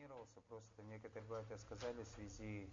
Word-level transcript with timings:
планировался, 0.00 0.40
просто 0.48 0.82
некоторые 0.88 1.28
братья 1.28 1.56
сказали 1.58 2.02
в 2.02 2.08
связи 2.14 2.68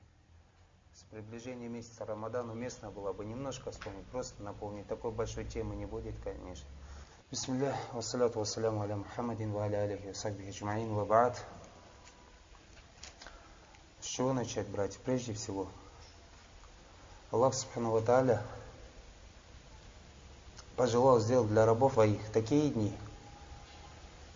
с 0.94 1.03
приближением 1.11 1.73
месяца 1.73 2.06
Рамадан 2.06 2.50
уместно 2.50 2.90
было 2.90 3.11
бы 3.11 3.26
немножко 3.26 3.72
вспомнить, 3.72 4.05
просто 4.07 4.42
напомнить. 4.44 4.88
Такой 4.88 5.11
большой 5.11 5.43
темы 5.43 5.75
не 5.75 5.85
будет, 5.85 6.15
конечно. 6.23 6.67
Бисмиллах, 7.29 7.75
вассаляту 7.93 8.39
вассаляму 8.39 8.81
аля 8.81 8.95
Мухаммадин 8.95 9.51
ва 9.51 9.63
аля 9.63 9.83
алихи 9.83 10.07
аджмаин 10.07 10.93
ва 10.93 11.05
ба'д. 11.05 11.37
С 13.99 14.05
чего 14.05 14.31
начать, 14.31 14.67
братья? 14.69 14.99
Прежде 15.03 15.33
всего, 15.33 15.67
Аллах 17.32 17.54
Субхану 17.54 17.91
Ва 17.91 18.02
Тааля 18.02 18.41
пожелал 20.78 21.20
сделать 21.20 21.50
для 21.50 21.66
рабов 21.66 21.94
своих 21.94 22.32
такие 22.32 22.70
дни, 22.70 22.96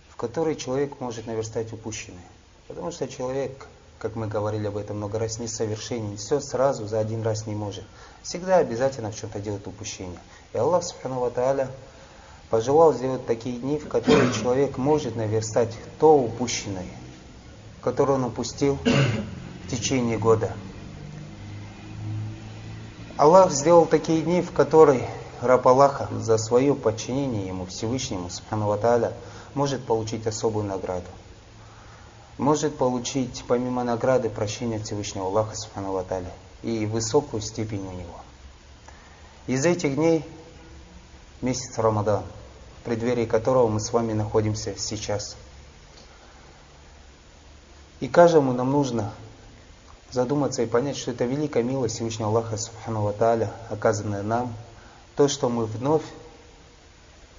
в 0.10 0.18
которые 0.18 0.58
человек 0.58 1.00
может 1.00 1.26
наверстать 1.26 1.72
упущенное. 1.72 2.31
Потому 2.72 2.90
что 2.92 3.06
человек, 3.06 3.68
как 4.00 4.16
мы 4.16 4.28
говорили 4.28 4.68
об 4.68 4.78
этом 4.78 4.96
много 4.96 5.20
раз, 5.20 5.40
несовершенен, 5.40 6.16
все 6.16 6.40
сразу 6.40 6.88
за 6.88 7.00
один 7.00 7.22
раз 7.22 7.46
не 7.46 7.54
может. 7.54 7.84
Всегда 8.24 8.60
обязательно 8.60 9.12
в 9.12 9.16
чем-то 9.20 9.42
делает 9.42 9.68
упущение. 9.68 10.18
И 10.54 10.58
Аллах 10.58 10.82
Субхану 10.82 11.30
Тааля 11.32 11.68
пожелал 12.50 12.94
сделать 12.94 13.26
такие 13.26 13.58
дни, 13.60 13.78
в 13.78 13.90
которые 13.90 14.32
человек 14.32 14.78
может 14.78 15.18
наверстать 15.18 15.76
то 16.00 16.18
упущенное, 16.18 16.86
которое 17.82 18.14
он 18.14 18.24
упустил 18.24 18.80
в 19.66 19.70
течение 19.70 20.18
года. 20.18 20.54
Аллах 23.18 23.52
сделал 23.52 23.86
такие 23.86 24.22
дни, 24.22 24.42
в 24.42 24.54
которые 24.54 25.10
раб 25.42 25.68
Аллаха 25.68 26.08
за 26.22 26.38
свое 26.38 26.74
подчинение 26.74 27.48
Ему, 27.48 27.66
Всевышнему, 27.66 28.30
Субхану 28.30 28.68
Ва 28.68 29.12
может 29.56 29.84
получить 29.84 30.26
особую 30.26 30.66
награду. 30.66 31.08
Может 32.42 32.76
получить, 32.76 33.44
помимо 33.48 33.84
награды, 33.84 34.28
прощение 34.28 34.80
Всевышнего 34.80 35.28
Аллаха, 35.28 35.56
Субхану 35.56 36.04
и 36.64 36.88
высокую 36.88 37.40
степень 37.40 37.88
у 37.88 37.92
Него. 37.92 38.20
Из 39.46 39.64
этих 39.64 39.94
дней 39.94 40.26
месяц 41.42 41.78
Рамадан, 41.78 42.24
в 42.80 42.86
преддверии 42.86 43.28
которого 43.28 43.68
мы 43.68 43.80
с 43.80 43.94
вами 43.94 44.14
находимся 44.14 44.76
сейчас. 44.76 45.38
И 48.00 48.08
каждому 48.08 48.54
нам 48.54 48.72
нужно 48.72 49.14
задуматься 50.10 50.64
и 50.64 50.66
понять, 50.66 50.98
что 50.98 51.12
это 51.12 51.26
великая 51.26 51.62
милость 51.62 51.98
Всевышнего 51.98 52.30
Аллаха 52.30 52.58
Субхану 52.58 53.14
оказанная 53.70 54.24
нам, 54.24 54.52
то, 55.16 55.28
что 55.28 55.48
мы 55.48 55.68
вновь 55.68 56.02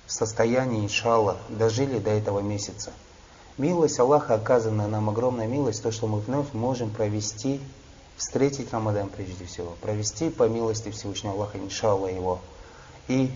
в 0.07 0.13
состоянии, 0.13 0.85
иншалла, 0.85 1.39
дожили 1.49 1.99
до 1.99 2.11
этого 2.11 2.39
месяца. 2.39 2.93
Милость 3.59 4.01
Аллаха, 4.01 4.35
оказанная 4.35 4.87
нам 4.87 5.11
огромная 5.11 5.47
милость, 5.47 5.83
то, 5.83 5.93
что 5.93 6.07
мы 6.07 6.21
вновь 6.21 6.53
можем 6.55 6.91
провести, 6.91 7.61
встретить 8.17 8.73
Рамадан 8.73 9.09
прежде 9.09 9.45
всего, 9.45 9.77
провести 9.83 10.31
по 10.31 10.49
милости 10.49 10.91
Всевышнего 10.91 11.35
Аллаха, 11.35 11.59
иншалла 11.59 12.07
его, 12.07 12.41
и 13.09 13.31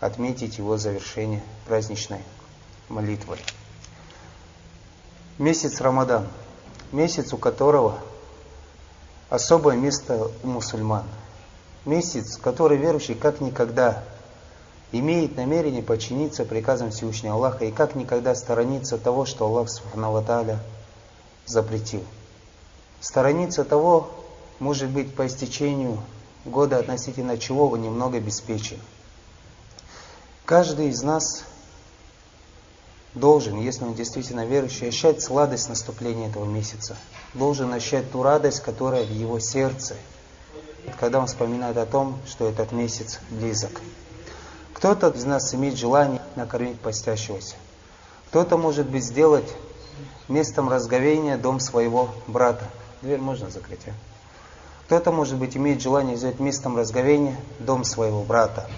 отметить 0.00 0.58
его 0.58 0.76
завершение 0.76 1.42
праздничной 1.66 2.20
молитвой. 2.88 3.38
Месяц 5.38 5.80
Рамадан, 5.80 6.28
месяц, 6.92 7.32
у 7.32 7.36
которого 7.36 7.98
особое 9.28 9.76
место 9.76 10.30
у 10.42 10.46
мусульман. 10.46 11.04
Месяц, 11.84 12.36
который 12.36 12.78
верующий 12.78 13.16
как 13.16 13.40
никогда 13.40 14.04
имеет 14.92 15.36
намерение 15.36 15.82
подчиниться 15.82 16.44
приказам 16.44 16.90
Всевышнего 16.90 17.34
Аллаха 17.34 17.64
и 17.64 17.72
как 17.72 17.94
никогда 17.94 18.34
сторониться 18.34 18.98
того, 18.98 19.24
что 19.24 19.46
Аллах 19.46 19.68
Субхану 19.70 20.22
запретил. 21.46 22.04
Сторониться 23.00 23.64
того, 23.64 24.10
может 24.60 24.90
быть, 24.90 25.14
по 25.14 25.26
истечению 25.26 25.98
года 26.44 26.78
относительно 26.78 27.38
чего 27.38 27.68
вы 27.68 27.78
немного 27.78 28.18
обеспечен. 28.18 28.78
Каждый 30.44 30.88
из 30.88 31.02
нас 31.02 31.44
должен, 33.14 33.60
если 33.60 33.84
он 33.84 33.94
действительно 33.94 34.44
верующий, 34.44 34.88
ощущать 34.88 35.22
сладость 35.22 35.68
наступления 35.68 36.28
этого 36.28 36.44
месяца. 36.44 36.96
Должен 37.34 37.72
ощущать 37.72 38.10
ту 38.10 38.22
радость, 38.22 38.60
которая 38.60 39.04
в 39.04 39.10
его 39.10 39.38
сердце, 39.38 39.96
когда 41.00 41.20
он 41.20 41.26
вспоминает 41.26 41.76
о 41.76 41.86
том, 41.86 42.18
что 42.26 42.48
этот 42.48 42.72
месяц 42.72 43.20
близок. 43.30 43.80
Кто-то 44.82 45.10
из 45.10 45.24
нас 45.24 45.54
имеет 45.54 45.76
желание 45.76 46.20
накормить 46.34 46.80
постящегося. 46.80 47.54
Кто-то, 48.26 48.56
может 48.56 48.88
быть, 48.88 49.04
сделать 49.04 49.46
местом 50.26 50.68
разговения 50.68 51.36
дом 51.36 51.60
своего 51.60 52.08
брата. 52.26 52.64
Дверь 53.00 53.20
можно 53.20 53.48
закрыть, 53.48 53.78
а? 53.86 53.92
Кто-то, 54.86 55.12
может 55.12 55.36
быть, 55.36 55.56
имеет 55.56 55.80
желание 55.80 56.16
сделать 56.16 56.40
местом 56.40 56.76
разговения 56.76 57.36
дом 57.60 57.84
своего 57.84 58.24
брата. 58.24 58.68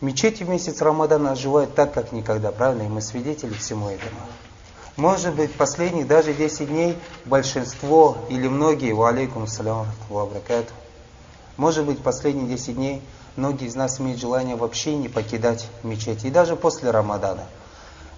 Мечети 0.00 0.42
в 0.42 0.48
месяц 0.48 0.82
Рамадана 0.82 1.30
оживают 1.30 1.76
так, 1.76 1.94
как 1.94 2.10
никогда, 2.10 2.50
правильно? 2.50 2.82
И 2.82 2.88
мы 2.88 3.00
свидетели 3.00 3.54
всему 3.54 3.88
этому. 3.88 4.18
Может 4.96 5.36
быть, 5.36 5.54
последних 5.54 6.08
даже 6.08 6.34
10 6.34 6.66
дней 6.66 6.98
большинство 7.26 8.16
или 8.28 8.48
многие, 8.48 8.92
ва 8.92 9.10
алейкум 9.10 9.44
ассаляму 9.44 9.86
может 11.56 11.86
быть, 11.86 12.02
последние 12.02 12.48
10 12.48 12.74
дней 12.74 13.02
многие 13.36 13.66
из 13.66 13.74
нас 13.74 14.00
имеют 14.00 14.20
желание 14.20 14.56
вообще 14.56 14.96
не 14.96 15.08
покидать 15.08 15.68
мечети. 15.82 16.26
И 16.26 16.30
даже 16.30 16.56
после 16.56 16.90
Рамадана. 16.90 17.44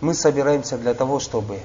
Мы 0.01 0.15
собираемся 0.15 0.79
для 0.79 0.95
того, 0.95 1.19
чтобы 1.21 1.61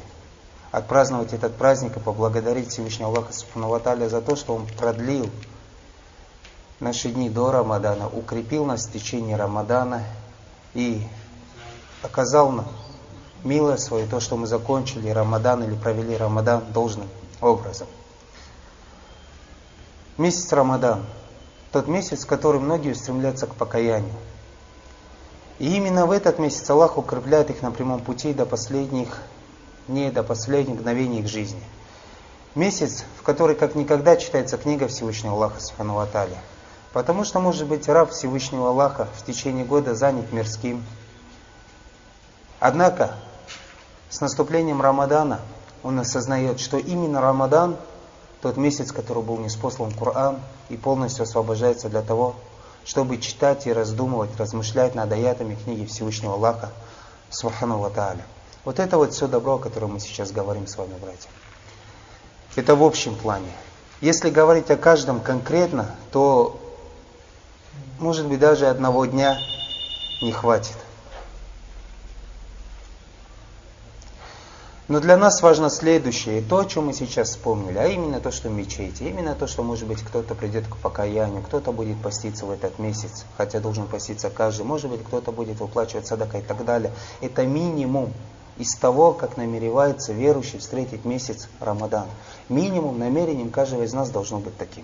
отпраздновать 0.71 1.33
этот 1.33 1.55
праздник 1.55 1.97
и 1.97 1.99
поблагодарить 1.99 2.69
Всевышнего 2.69 3.09
Аллаха 3.09 3.31
Субхану 3.31 4.09
за 4.09 4.21
то, 4.21 4.35
что 4.35 4.55
Он 4.55 4.65
продлил 4.65 5.29
наши 6.79 7.09
дни 7.09 7.29
до 7.29 7.51
Рамадана, 7.51 8.07
укрепил 8.07 8.65
нас 8.65 8.87
в 8.87 8.91
течение 8.91 9.37
Рамадана 9.37 10.03
и 10.73 11.07
оказал 12.01 12.51
нам 12.51 12.67
милое 13.43 13.77
свое, 13.77 14.07
то, 14.07 14.19
что 14.19 14.37
мы 14.37 14.47
закончили 14.47 15.09
Рамадан 15.09 15.63
или 15.63 15.75
провели 15.75 16.15
Рамадан 16.15 16.63
должным 16.71 17.07
образом. 17.41 17.87
Месяц 20.17 20.51
Рамадан, 20.51 21.05
тот 21.73 21.87
месяц, 21.87 22.23
в 22.23 22.27
который 22.27 22.61
многие 22.61 22.93
стремятся 22.93 23.47
к 23.47 23.55
покаянию. 23.55 24.13
И 25.57 25.75
именно 25.75 26.05
в 26.05 26.11
этот 26.11 26.37
месяц 26.37 26.69
Аллах 26.69 26.99
укрепляет 26.99 27.49
их 27.49 27.63
на 27.63 27.71
прямом 27.71 27.99
пути 27.99 28.31
до 28.31 28.45
последних 28.45 29.17
дней, 29.87 30.11
до 30.11 30.21
последних 30.21 30.75
мгновений 30.75 31.19
их 31.19 31.27
жизни. 31.27 31.63
Месяц, 32.53 33.05
в 33.19 33.23
который 33.23 33.55
как 33.55 33.73
никогда 33.73 34.15
читается 34.15 34.57
книга 34.57 34.87
Всевышнего 34.87 35.33
Аллаха 35.33 35.59
Субхану 35.59 35.97
Аталия. 35.97 36.37
Потому 36.93 37.23
что, 37.23 37.39
может 37.39 37.67
быть, 37.67 37.89
раб 37.89 38.11
Всевышнего 38.11 38.69
Аллаха 38.69 39.07
в 39.17 39.25
течение 39.25 39.65
года 39.65 39.95
занят 39.95 40.31
мирским. 40.31 40.83
Однако, 42.59 43.15
с 44.11 44.21
наступлением 44.21 44.79
Рамадана 44.79 45.39
он 45.81 45.99
осознает, 45.99 46.59
что 46.59 46.77
именно 46.77 47.19
Рамадан, 47.19 47.77
тот 48.43 48.57
месяц, 48.57 48.91
который 48.91 49.23
был 49.23 49.37
неспослан 49.37 49.93
Коран, 49.93 50.41
и 50.67 50.75
полностью 50.75 51.23
освобождается 51.23 51.87
для 51.87 52.01
того, 52.01 52.35
чтобы 52.83 53.17
читать 53.17 53.65
и 53.67 53.71
раздумывать, 53.71 54.37
размышлять 54.37 54.95
над 54.95 55.09
аятами 55.13 55.55
книги 55.55 55.85
Всевышнего 55.85 56.33
Аллаха, 56.33 56.69
Субхану 57.29 57.77
Ва 57.77 58.17
Вот 58.65 58.79
это 58.79 58.97
вот 58.97 59.13
все 59.13 59.29
добро, 59.29 59.55
о 59.55 59.59
котором 59.59 59.93
мы 59.93 60.01
сейчас 60.01 60.33
говорим 60.33 60.67
с 60.67 60.75
вами, 60.75 60.93
братья. 61.01 61.29
Это 62.57 62.75
в 62.75 62.83
общем 62.83 63.15
плане. 63.15 63.49
Если 64.01 64.29
говорить 64.29 64.69
о 64.69 64.75
каждом 64.75 65.21
конкретно, 65.21 65.95
то 66.11 66.59
может 67.99 68.27
быть, 68.27 68.39
даже 68.39 68.67
одного 68.67 69.05
дня 69.05 69.39
не 70.21 70.33
хватит. 70.33 70.75
Но 74.89 74.99
для 74.99 75.15
нас 75.15 75.41
важно 75.41 75.69
следующее, 75.69 76.41
то, 76.41 76.59
о 76.59 76.65
чем 76.65 76.87
мы 76.87 76.93
сейчас 76.93 77.29
вспомнили, 77.29 77.77
а 77.77 77.87
именно 77.87 78.19
то, 78.19 78.31
что 78.31 78.49
мечети, 78.49 79.03
именно 79.03 79.33
то, 79.33 79.47
что, 79.47 79.63
может 79.63 79.87
быть, 79.87 80.01
кто-то 80.01 80.35
придет 80.35 80.67
к 80.67 80.75
покаянию, 80.75 81.41
кто-то 81.41 81.71
будет 81.71 82.01
поститься 82.01 82.45
в 82.45 82.51
этот 82.51 82.79
месяц, 82.79 83.25
хотя 83.37 83.61
должен 83.61 83.87
поститься 83.87 84.29
каждый, 84.29 84.65
может 84.65 84.91
быть, 84.91 85.01
кто-то 85.03 85.31
будет 85.31 85.61
выплачивать 85.61 86.05
садака 86.05 86.39
и 86.39 86.41
так 86.41 86.65
далее. 86.65 86.91
Это 87.21 87.45
минимум 87.45 88.11
из 88.57 88.75
того, 88.75 89.13
как 89.13 89.37
намеревается 89.37 90.11
верующий 90.11 90.59
встретить 90.59 91.05
месяц 91.05 91.47
Рамадан. 91.61 92.07
Минимум 92.49 92.99
намерением 92.99 93.51
каждого 93.51 93.83
из 93.83 93.93
нас 93.93 94.09
должно 94.09 94.39
быть 94.39 94.57
таким 94.57 94.83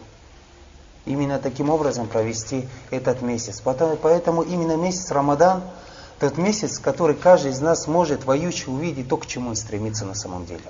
именно 1.05 1.39
таким 1.39 1.69
образом 1.69 2.07
провести 2.07 2.67
этот 2.91 3.21
месяц. 3.21 3.61
Поэтому 3.63 4.43
именно 4.43 4.77
месяц 4.77 5.11
Рамадан, 5.11 5.63
тот 6.19 6.37
месяц, 6.37 6.79
который 6.79 7.15
каждый 7.15 7.51
из 7.51 7.61
нас 7.61 7.87
может 7.87 8.25
воючи 8.25 8.69
увидеть 8.69 9.07
то, 9.07 9.17
к 9.17 9.25
чему 9.25 9.49
он 9.49 9.55
стремится 9.55 10.05
на 10.05 10.15
самом 10.15 10.45
деле. 10.45 10.63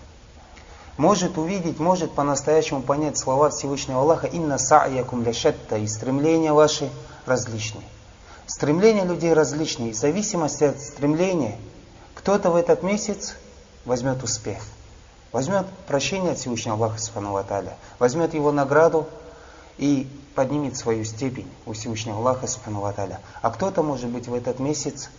Может 0.97 1.37
увидеть, 1.37 1.79
может 1.79 2.11
по-настоящему 2.11 2.81
понять 2.81 3.17
слова 3.17 3.49
Всевышнего 3.49 4.01
Аллаха 4.01 4.27
«Инна 4.27 4.57
са'якум 4.57 5.23
ляшатта» 5.23 5.77
и 5.77 5.87
стремления 5.87 6.51
ваши 6.51 6.89
различные. 7.25 7.85
Стремления 8.45 9.05
людей 9.05 9.33
различные. 9.33 9.91
И 9.91 9.93
в 9.93 9.95
зависимости 9.95 10.65
от 10.65 10.79
стремления, 10.81 11.57
кто-то 12.15 12.51
в 12.51 12.55
этот 12.55 12.83
месяц 12.83 13.35
возьмет 13.85 14.21
успех. 14.23 14.59
возьмет 15.31 15.67
прощение 15.87 16.33
от 16.33 16.39
Всевышнего 16.39 16.75
Аллаха 16.75 16.99
Субхану 16.99 17.41
возьмет 17.97 18.33
его 18.33 18.51
награду 18.51 19.07
и 19.77 20.07
поднимет 20.35 20.75
свою 20.75 21.05
степень 21.05 21.49
у 21.65 21.73
Всевышнего 21.73 22.17
Аллаха 22.17 22.45
Субхану 22.45 22.83
А 22.83 23.49
кто-то, 23.49 23.83
может 23.83 24.09
быть, 24.09 24.27
в 24.27 24.33
этот 24.33 24.59
месяц 24.59 25.09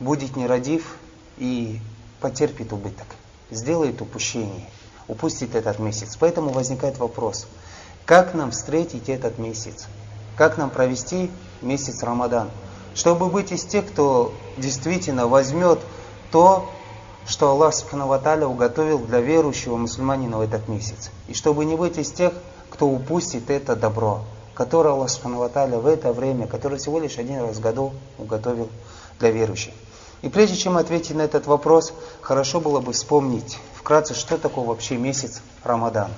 будет 0.00 0.36
нерадив 0.36 0.96
и 1.36 1.78
потерпит 2.20 2.72
убыток, 2.72 3.06
сделает 3.50 4.00
упущение, 4.00 4.68
упустит 5.06 5.54
этот 5.54 5.78
месяц. 5.78 6.16
Поэтому 6.18 6.50
возникает 6.50 6.98
вопрос, 6.98 7.46
как 8.06 8.34
нам 8.34 8.50
встретить 8.50 9.08
этот 9.08 9.38
месяц? 9.38 9.86
Как 10.36 10.56
нам 10.56 10.70
провести 10.70 11.30
месяц 11.60 12.02
Рамадан? 12.02 12.50
Чтобы 12.94 13.26
быть 13.26 13.52
из 13.52 13.64
тех, 13.64 13.86
кто 13.86 14.32
действительно 14.56 15.28
возьмет 15.28 15.78
то, 16.32 16.68
что 17.26 17.50
Аллах 17.50 17.74
Субхану 17.74 18.06
уготовил 18.06 18.98
для 18.98 19.20
верующего 19.20 19.76
мусульманина 19.76 20.38
в 20.38 20.40
этот 20.40 20.66
месяц. 20.68 21.10
И 21.28 21.34
чтобы 21.34 21.64
не 21.64 21.76
быть 21.76 21.98
из 21.98 22.10
тех, 22.10 22.32
кто 22.70 22.88
упустит 22.88 23.50
это 23.50 23.76
добро, 23.76 24.24
которое 24.54 24.94
Аллах 24.94 25.10
Субхану 25.10 25.38
в 25.38 25.86
это 25.86 26.12
время, 26.12 26.46
которое 26.46 26.78
всего 26.78 26.98
лишь 26.98 27.18
один 27.18 27.42
раз 27.42 27.56
в 27.56 27.60
году 27.60 27.92
уготовил 28.18 28.68
для 29.18 29.30
верующих. 29.30 29.74
И 30.22 30.28
прежде 30.28 30.56
чем 30.56 30.76
ответить 30.76 31.16
на 31.16 31.22
этот 31.22 31.46
вопрос, 31.46 31.92
хорошо 32.20 32.60
было 32.60 32.80
бы 32.80 32.92
вспомнить 32.92 33.58
вкратце, 33.74 34.14
что 34.14 34.36
такое 34.36 34.64
вообще 34.64 34.96
месяц 34.96 35.40
Рамадан. 35.64 36.10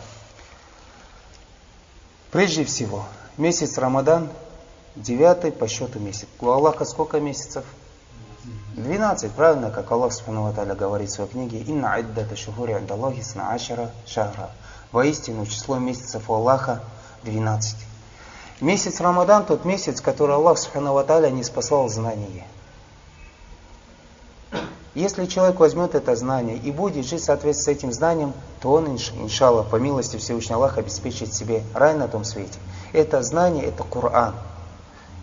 Прежде 2.33 2.65
всего, 2.65 3.05
месяц 3.37 3.79
Рамадан 3.79 4.31
девятый 4.97 5.53
по 5.53 5.69
счету 5.69 5.99
месяц. 6.01 6.27
У 6.41 6.49
Аллаха 6.49 6.85
сколько 6.85 7.21
месяцев? 7.21 7.65
12, 8.75 9.31
правильно, 9.33 9.71
как 9.71 9.91
Аллах 9.93 10.13
Субхану 10.13 10.53
говорит 10.53 11.11
в 11.11 11.13
своей 11.13 11.31
книге, 11.31 11.61
«Инна 11.61 12.01
иддата 12.01 12.35
шухури 12.37 12.73
андаллахи 12.73 13.21
сна 13.21 13.53
ашара 13.53 13.91
шахра». 14.07 14.51
Воистину, 14.91 15.47
число 15.47 15.79
месяцев 15.79 16.29
у 16.29 16.35
Аллаха 16.35 16.83
12. 17.23 17.77
Месяц 18.61 19.01
Рамадан, 19.01 19.45
тот 19.45 19.65
месяц, 19.65 20.01
который 20.01 20.35
Аллах 20.35 20.59
Субхану 20.59 20.99
не 21.31 21.45
спасал 21.45 21.89
знание. 21.89 22.45
Если 24.94 25.25
человек 25.25 25.59
возьмет 25.59 25.94
это 25.94 26.15
знание 26.17 26.59
и 26.59 26.71
будет 26.71 27.06
жить 27.06 27.23
в 27.23 27.25
соответствии 27.25 27.65
с 27.65 27.77
этим 27.77 27.93
знанием, 27.93 28.35
то 28.61 28.73
он, 28.73 28.89
иншаллах, 28.89 29.69
по 29.69 29.77
милости 29.77 30.19
Всевышнего 30.19 30.59
Аллаха, 30.59 30.81
обеспечит 30.81 31.33
себе 31.33 31.62
рай 31.73 31.94
на 31.94 32.09
том 32.09 32.25
свете. 32.25 32.59
Это 32.93 33.23
знание, 33.23 33.65
это 33.65 33.85
Коран. 33.85 34.35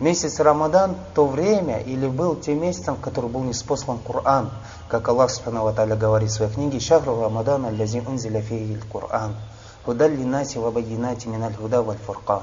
Месяц 0.00 0.40
Рамадан 0.40 0.96
то 1.14 1.26
время 1.26 1.78
или 1.78 2.08
был 2.08 2.34
тем 2.34 2.60
месяцем, 2.60 2.96
в 2.96 3.00
который 3.00 3.30
был 3.30 3.42
неспослан 3.42 3.98
Коран. 3.98 4.50
Как 4.88 5.08
Аллах 5.08 5.30
Субхану 5.30 5.62
Ва 5.62 5.72
говорит 5.72 6.30
в 6.30 6.34
своей 6.34 6.50
книге, 6.50 6.80
«Шахру 6.80 7.20
Рамадан 7.20 7.66
аллази 7.66 8.02
унзиля 8.04 8.40
фиhi 8.40 8.82
Коран, 8.90 9.36
худалли 9.84 10.24
наси 10.24 10.58
ва 10.58 10.72
багинати 10.72 11.28
миналь 11.28 11.54
худа 11.54 11.82
валь 11.82 11.98
фуркан». 11.98 12.42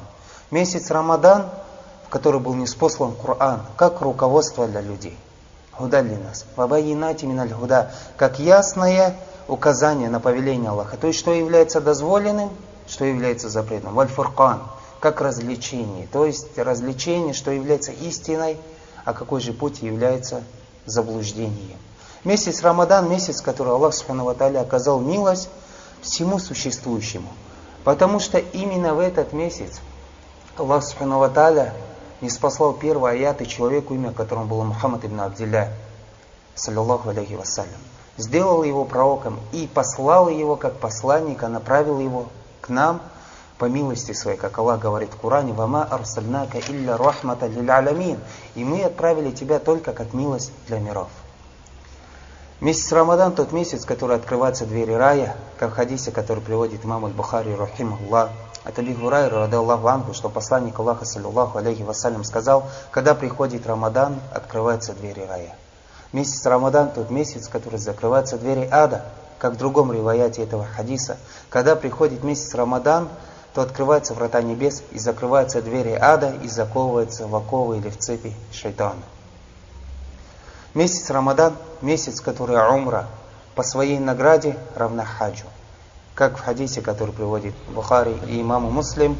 Месяц 0.50 0.91
Рамадан, 0.91 1.50
в 2.06 2.09
который 2.09 2.39
был 2.39 2.53
неспослан 2.53 3.13
Коран, 3.15 3.63
как 3.75 4.00
руководство 4.00 4.65
для 4.65 4.79
людей. 4.79 5.18
Худа 5.77 6.01
для 6.01 6.18
нас. 6.18 6.45
Вабайинати 6.56 7.25
миналь 7.25 7.51
худа. 7.51 7.91
Как 8.18 8.39
ясное 8.39 9.15
указание 9.47 10.09
на 10.09 10.19
повеление 10.19 10.71
Аллаха. 10.71 10.97
То 10.97 11.07
есть, 11.07 11.19
что 11.19 11.33
является 11.33 11.81
дозволенным, 11.81 12.50
что 12.88 13.06
является 13.06 13.50
запретным. 13.50 13.94
Вальфуркан. 13.94 14.63
Как 15.00 15.21
развлечение. 15.21 16.07
То 16.12 16.25
есть, 16.25 16.57
развлечение, 16.57 17.33
что 17.33 17.51
является 17.51 17.91
истиной, 17.91 18.57
а 19.06 19.13
какой 19.13 19.39
же 19.39 19.53
путь 19.53 19.81
является 19.83 20.41
заблуждением. 20.85 21.77
Месяц 22.24 22.62
Рамадан, 22.63 23.09
месяц, 23.09 23.41
который 23.41 23.74
Аллах 23.74 23.94
Субхану 23.94 24.27
оказал 24.27 25.00
милость 25.00 25.50
всему 26.01 26.39
существующему. 26.39 27.29
Потому 27.83 28.19
что 28.19 28.39
именно 28.39 28.95
в 28.95 29.00
этот 29.00 29.31
месяц 29.31 29.79
Аллах 30.57 30.83
Субхану 30.83 31.19
не 32.21 32.29
спасал 32.29 32.73
первый 32.73 33.11
аят 33.13 33.41
и 33.41 33.47
человеку, 33.47 33.93
имя 33.93 34.11
которому 34.11 34.45
было 34.45 34.63
Мухаммад 34.63 35.05
ибн 35.05 35.21
Абдилля, 35.21 35.73
саллиллаху 36.55 37.09
алейхи 37.09 37.33
вассалям. 37.33 37.79
Сделал 38.17 38.63
его 38.63 38.85
пророком 38.85 39.39
и 39.51 39.69
послал 39.71 40.29
его 40.29 40.55
как 40.55 40.77
посланника, 40.77 41.47
направил 41.47 41.99
его 41.99 42.27
к 42.61 42.69
нам 42.69 43.01
по 43.59 43.65
милости 43.65 44.11
своей, 44.11 44.37
как 44.37 44.57
Аллах 44.57 44.79
говорит 44.79 45.13
в 45.13 45.17
Коране, 45.17 45.53
«Вама 45.53 45.83
арсальнака 45.83 46.59
илля 46.59 46.97
рахмата 46.97 47.47
лил 47.47 47.69
алямин». 47.69 48.19
И 48.55 48.63
мы 48.63 48.83
отправили 48.83 49.31
тебя 49.31 49.59
только 49.59 49.93
как 49.93 50.13
милость 50.13 50.51
для 50.67 50.79
миров. 50.79 51.09
Месяц 52.59 52.91
Рамадан, 52.91 53.33
тот 53.33 53.51
месяц, 53.51 53.85
который 53.85 54.15
открываются 54.15 54.65
двери 54.65 54.93
рая, 54.93 55.35
как 55.59 55.71
в 55.71 55.73
хадисе, 55.75 56.11
который 56.11 56.41
приводит 56.41 56.85
имам 56.85 57.05
Аль-Бухари, 57.05 57.53
рахимахуллах, 57.53 58.31
от 58.67 58.77
Аби 58.79 58.93
Гурайра, 58.93 59.39
ради 59.39 59.55
Аллаху 59.55 59.87
Анху, 59.87 60.13
что 60.13 60.27
посланник 60.27 60.77
Аллаха, 60.77 61.05
саллиллаху 61.05 61.57
алейхи 61.57 61.83
вассалям, 61.83 62.25
сказал, 62.25 62.65
когда 62.91 63.15
приходит 63.15 63.65
Рамадан, 63.65 64.19
открываются 64.33 64.93
двери 64.93 65.21
рая. 65.21 65.55
Месяц 66.11 66.45
Рамадан 66.45 66.91
тот 66.91 67.09
месяц, 67.09 67.47
который 67.47 67.79
закрываются 67.79 68.37
двери 68.37 68.67
ада, 68.69 69.05
как 69.39 69.53
в 69.53 69.57
другом 69.57 69.93
риваяте 69.93 70.43
этого 70.43 70.65
хадиса. 70.65 71.17
Когда 71.49 71.77
приходит 71.77 72.25
месяц 72.25 72.53
Рамадан, 72.55 73.07
то 73.53 73.61
открываются 73.61 74.13
врата 74.13 74.41
небес 74.41 74.83
и 74.91 74.99
закрываются 74.99 75.61
двери 75.61 75.97
ада 75.99 76.33
и 76.43 76.49
заковываются 76.49 77.25
в 77.25 77.35
оковы 77.35 77.77
или 77.77 77.89
в 77.89 77.97
цепи 77.97 78.33
шайтана. 78.51 79.01
Месяц 80.73 81.09
Рамадан, 81.09 81.55
месяц, 81.81 82.19
который 82.19 82.57
умра, 82.57 83.07
по 83.55 83.63
своей 83.63 83.97
награде 83.97 84.57
равна 84.75 85.05
хаджу 85.05 85.45
как 86.17 86.35
в 86.35 86.41
хадисе, 86.41 86.81
который 86.81 87.13
приводит 87.13 87.53
Бухари 87.69 88.17
и 88.27 88.41
имаму 88.41 88.71
Муслим, 88.71 89.15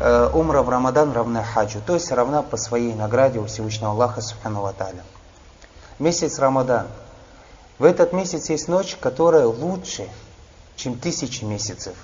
э, 0.00 0.30
умра 0.34 0.62
в 0.62 0.68
Рамадан 0.68 1.12
равна 1.12 1.44
хаджу, 1.44 1.80
то 1.86 1.94
есть 1.94 2.10
равна 2.10 2.42
по 2.42 2.56
своей 2.56 2.92
награде 2.92 3.38
у 3.38 3.46
Всевышнего 3.46 3.92
Аллаха 3.92 4.20
Субхану 4.20 4.62
Ва 4.62 4.74
Месяц 6.00 6.40
Рамадан. 6.40 6.88
В 7.78 7.84
этот 7.84 8.12
месяц 8.12 8.50
есть 8.50 8.66
ночь, 8.66 8.96
которая 9.00 9.46
лучше, 9.46 10.08
чем 10.74 10.98
тысячи 10.98 11.44
месяцев. 11.44 11.94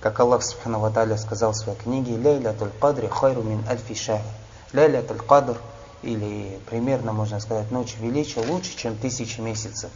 Как 0.00 0.18
Аллах 0.18 0.42
Субхану 0.42 0.78
Ва 0.78 1.16
сказал 1.18 1.52
в 1.52 1.56
своей 1.56 1.78
книге, 1.78 2.16
«Лейля 2.16 2.54
туль 2.54 2.70
кадри 2.80 3.08
хайру 3.08 3.42
мин 3.42 3.62
альфи 3.68 3.94
шахр». 3.94 4.24
Лейля 4.72 5.02
туль 5.02 5.20
кадр, 5.20 5.58
или 6.00 6.58
примерно 6.70 7.12
можно 7.12 7.38
сказать, 7.38 7.70
ночь 7.70 7.96
величия 8.00 8.40
лучше, 8.48 8.74
чем 8.78 8.96
тысячи 8.96 9.42
месяцев. 9.42 9.90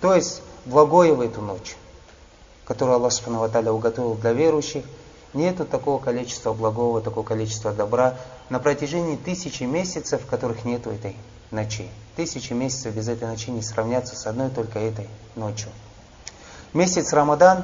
То 0.00 0.14
есть, 0.14 0.40
благое 0.64 1.12
в 1.12 1.20
эту 1.20 1.42
ночь 1.42 1.76
которую 2.72 2.96
Аллах 2.96 3.12
Субхану 3.12 3.44
уготовил 3.74 4.14
для 4.14 4.32
верующих, 4.32 4.84
нету 5.34 5.66
такого 5.66 6.02
количества 6.02 6.54
благого, 6.54 7.02
такого 7.02 7.22
количества 7.22 7.70
добра 7.70 8.14
на 8.48 8.60
протяжении 8.60 9.16
тысячи 9.16 9.64
месяцев, 9.64 10.22
в 10.22 10.26
которых 10.26 10.64
нету 10.64 10.88
этой 10.88 11.14
ночи. 11.50 11.86
Тысячи 12.16 12.54
месяцев 12.54 12.94
без 12.94 13.08
этой 13.08 13.28
ночи 13.28 13.50
не 13.50 13.60
сравнятся 13.60 14.16
с 14.16 14.26
одной 14.26 14.48
только 14.48 14.78
этой 14.78 15.06
ночью. 15.36 15.68
Месяц 16.72 17.12
Рамадан 17.12 17.62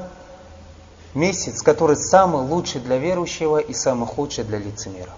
–месяц, 1.14 1.62
который 1.62 1.96
самый 1.96 2.46
лучший 2.46 2.82
для 2.82 2.98
верующего 2.98 3.56
и 3.56 3.72
самый 3.72 4.06
худший 4.06 4.44
для 4.44 4.58
лицемера. 4.58 5.12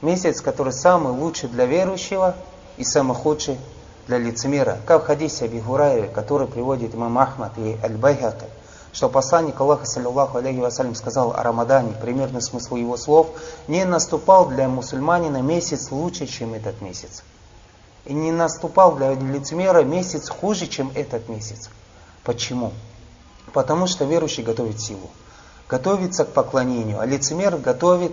Месяц, 0.00 0.40
который 0.40 0.72
самый 0.72 1.12
лучший 1.12 1.48
для 1.48 1.66
верующего 1.66 2.36
и 2.76 2.84
самый 2.84 3.16
худший 3.16 3.58
для 4.06 4.18
лицемера. 4.18 4.78
Как 4.86 5.02
в 5.02 5.06
хадисе 5.06 5.46
Аби 5.46 5.58
Хурайры, 5.58 6.06
который 6.06 6.46
приводит 6.46 6.94
имам 6.94 7.18
Ахмад 7.18 7.58
и 7.58 7.76
Аль-Байхака– 7.82 8.46
что 8.92 9.08
посланник 9.08 9.58
Аллаха, 9.58 9.86
саллиллаху 9.86 10.38
алейхи 10.38 10.58
вассалям, 10.58 10.94
сказал 10.94 11.32
о 11.32 11.42
Рамадане, 11.42 11.94
примерный 12.00 12.42
смысл 12.42 12.76
его 12.76 12.96
слов, 12.96 13.28
не 13.66 13.84
наступал 13.84 14.46
для 14.46 14.68
мусульманина 14.68 15.40
месяц 15.40 15.90
лучше, 15.90 16.26
чем 16.26 16.52
этот 16.54 16.80
месяц. 16.82 17.24
И 18.04 18.12
не 18.12 18.32
наступал 18.32 18.96
для 18.96 19.14
лицемера 19.14 19.82
месяц 19.82 20.28
хуже, 20.28 20.66
чем 20.66 20.92
этот 20.94 21.28
месяц. 21.28 21.70
Почему? 22.22 22.72
Потому 23.54 23.86
что 23.86 24.04
верующий 24.04 24.42
готовит 24.42 24.80
силу, 24.80 25.10
готовится 25.68 26.24
к 26.24 26.32
поклонению, 26.32 27.00
а 27.00 27.06
лицемер 27.06 27.56
готовит 27.56 28.12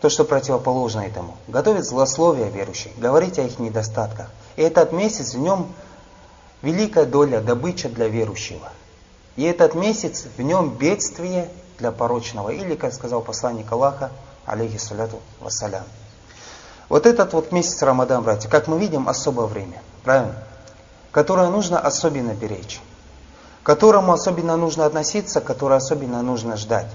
то, 0.00 0.08
что 0.08 0.24
противоположно 0.24 1.00
этому. 1.00 1.36
Готовит 1.48 1.84
злословие 1.84 2.50
верующих, 2.50 2.98
говорить 2.98 3.38
о 3.38 3.42
их 3.42 3.58
недостатках. 3.58 4.30
И 4.56 4.62
этот 4.62 4.92
месяц 4.92 5.34
в 5.34 5.38
нем 5.38 5.72
великая 6.62 7.04
доля 7.04 7.40
добыча 7.40 7.88
для 7.88 8.08
верующего. 8.08 8.70
И 9.38 9.44
этот 9.44 9.76
месяц 9.76 10.26
в 10.36 10.42
нем 10.42 10.70
бедствие 10.70 11.48
для 11.78 11.92
порочного. 11.92 12.50
Или, 12.50 12.74
как 12.74 12.92
сказал 12.92 13.20
посланник 13.20 13.70
Аллаха, 13.70 14.10
алейхи 14.44 14.78
саляту 14.78 15.20
вассалям. 15.38 15.84
Вот 16.88 17.06
этот 17.06 17.32
вот 17.34 17.52
месяц 17.52 17.80
Рамадан, 17.82 18.24
братья, 18.24 18.48
как 18.48 18.66
мы 18.66 18.80
видим, 18.80 19.08
особое 19.08 19.46
время. 19.46 19.80
Правильно? 20.02 20.34
Которое 21.12 21.50
нужно 21.50 21.78
особенно 21.78 22.32
беречь. 22.32 22.80
Которому 23.62 24.12
особенно 24.12 24.56
нужно 24.56 24.86
относиться, 24.86 25.40
которое 25.40 25.76
особенно 25.76 26.20
нужно 26.22 26.56
ждать. 26.56 26.88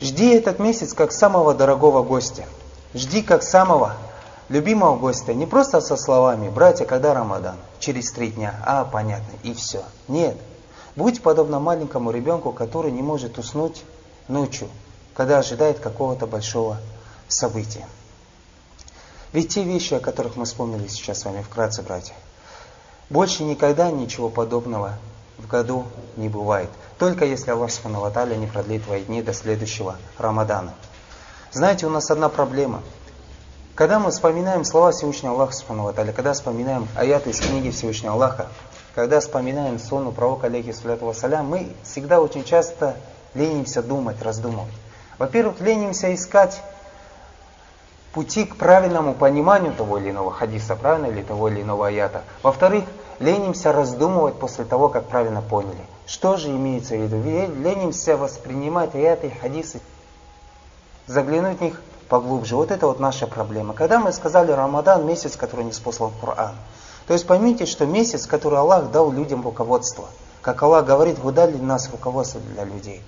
Жди 0.00 0.30
этот 0.30 0.58
месяц 0.58 0.94
как 0.94 1.12
самого 1.12 1.52
дорогого 1.52 2.02
гостя. 2.02 2.46
Жди 2.94 3.20
как 3.20 3.42
самого 3.42 3.92
любимого 4.48 4.96
гостя. 4.96 5.34
Не 5.34 5.44
просто 5.44 5.82
со 5.82 5.98
словами, 5.98 6.48
братья, 6.48 6.86
когда 6.86 7.12
Рамадан? 7.12 7.56
Через 7.78 8.10
три 8.10 8.28
дня. 8.28 8.54
А, 8.64 8.86
понятно. 8.86 9.32
И 9.42 9.52
все. 9.52 9.82
Нет. 10.08 10.38
Будь 10.94 11.22
подобно 11.22 11.58
маленькому 11.58 12.10
ребенку, 12.10 12.52
который 12.52 12.92
не 12.92 13.02
может 13.02 13.38
уснуть 13.38 13.84
ночью, 14.28 14.68
когда 15.14 15.38
ожидает 15.38 15.78
какого-то 15.78 16.26
большого 16.26 16.78
события. 17.28 17.86
Ведь 19.32 19.54
те 19.54 19.64
вещи, 19.64 19.94
о 19.94 20.00
которых 20.00 20.36
мы 20.36 20.44
вспомнили 20.44 20.86
сейчас 20.88 21.20
с 21.20 21.24
вами 21.24 21.42
вкратце, 21.42 21.82
братья, 21.82 22.14
больше 23.08 23.44
никогда 23.44 23.90
ничего 23.90 24.28
подобного 24.28 24.98
в 25.38 25.46
году 25.46 25.86
не 26.16 26.28
бывает. 26.28 26.68
Только 26.98 27.24
если 27.24 27.50
Аллах 27.50 27.70
Субхану 27.70 28.06
не 28.36 28.46
продлит 28.46 28.84
твои 28.84 29.02
дни 29.02 29.22
до 29.22 29.32
следующего 29.32 29.96
Рамадана. 30.18 30.74
Знаете, 31.52 31.86
у 31.86 31.90
нас 31.90 32.10
одна 32.10 32.28
проблема. 32.28 32.82
Когда 33.74 33.98
мы 33.98 34.10
вспоминаем 34.10 34.64
слова 34.64 34.92
Всевышнего 34.92 35.34
Аллаха 35.34 35.52
Субхану 35.52 35.92
когда 35.94 36.34
вспоминаем 36.34 36.86
аяты 36.94 37.30
из 37.30 37.40
книги 37.40 37.70
Всевышнего 37.70 38.12
Аллаха, 38.12 38.48
когда 38.94 39.20
вспоминаем 39.20 39.78
сонну 39.78 40.12
пророка, 40.12 40.48
алейхиссалату 40.48 41.06
вассалям, 41.06 41.48
мы 41.48 41.68
всегда 41.82 42.20
очень 42.20 42.44
часто 42.44 42.96
ленимся 43.34 43.82
думать, 43.82 44.20
раздумывать. 44.22 44.72
Во-первых, 45.18 45.60
ленимся 45.60 46.14
искать 46.14 46.62
пути 48.12 48.44
к 48.44 48.56
правильному 48.56 49.14
пониманию 49.14 49.72
того 49.72 49.98
или 49.98 50.10
иного 50.10 50.30
хадиса, 50.30 50.76
правильно 50.76 51.06
или 51.06 51.22
того 51.22 51.48
или 51.48 51.62
иного 51.62 51.86
аята. 51.86 52.22
Во-вторых, 52.42 52.84
ленимся 53.18 53.72
раздумывать 53.72 54.38
после 54.38 54.64
того, 54.64 54.88
как 54.88 55.06
правильно 55.06 55.40
поняли. 55.40 55.80
Что 56.06 56.36
же 56.36 56.50
имеется 56.50 56.96
в 56.96 57.00
виду? 57.00 57.16
Ленимся 57.62 58.16
воспринимать 58.16 58.94
аяты 58.94 59.28
и 59.28 59.38
хадисы, 59.38 59.80
заглянуть 61.06 61.58
в 61.58 61.62
них 61.62 61.80
поглубже. 62.08 62.56
Вот 62.56 62.70
это 62.70 62.86
вот 62.86 63.00
наша 63.00 63.26
проблема. 63.26 63.72
Когда 63.72 63.98
мы 63.98 64.12
сказали 64.12 64.52
Рамадан, 64.52 65.06
месяц, 65.06 65.36
который 65.36 65.64
не 65.64 65.72
спослан 65.72 66.10
в 66.10 66.20
Коран. 66.20 66.54
То 67.12 67.14
есть 67.14 67.26
поймите, 67.26 67.66
что 67.66 67.84
месяц, 67.84 68.26
который 68.26 68.58
Аллах 68.58 68.90
дал 68.90 69.12
людям 69.12 69.44
руководство. 69.44 70.06
Как 70.40 70.62
Аллах 70.62 70.86
говорит, 70.86 71.18
вы 71.18 71.32
дали 71.32 71.58
нас 71.58 71.90
руководство 71.92 72.40
для 72.40 72.64
людей. 72.64 73.02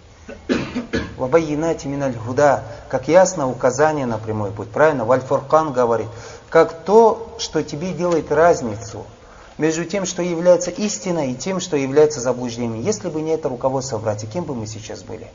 Вабайинати 1.16 1.86
миналь 1.86 2.14
гуда, 2.26 2.64
как 2.90 3.08
ясно 3.08 3.48
указание 3.48 4.04
на 4.04 4.18
прямой 4.18 4.50
путь. 4.50 4.68
Правильно? 4.68 5.06
Вальфуркан 5.06 5.72
говорит, 5.72 6.08
как 6.50 6.84
то, 6.84 7.34
что 7.38 7.62
тебе 7.62 7.94
делает 7.94 8.30
разницу 8.30 9.06
между 9.56 9.86
тем, 9.86 10.04
что 10.04 10.20
является 10.20 10.70
истиной, 10.70 11.32
и 11.32 11.34
тем, 11.34 11.58
что 11.58 11.78
является 11.78 12.20
заблуждением. 12.20 12.82
Если 12.82 13.08
бы 13.08 13.22
не 13.22 13.30
это 13.30 13.48
руководство, 13.48 13.96
братья, 13.96 14.26
кем 14.26 14.44
бы 14.44 14.54
мы 14.54 14.66
сейчас 14.66 15.02
были? 15.02 15.28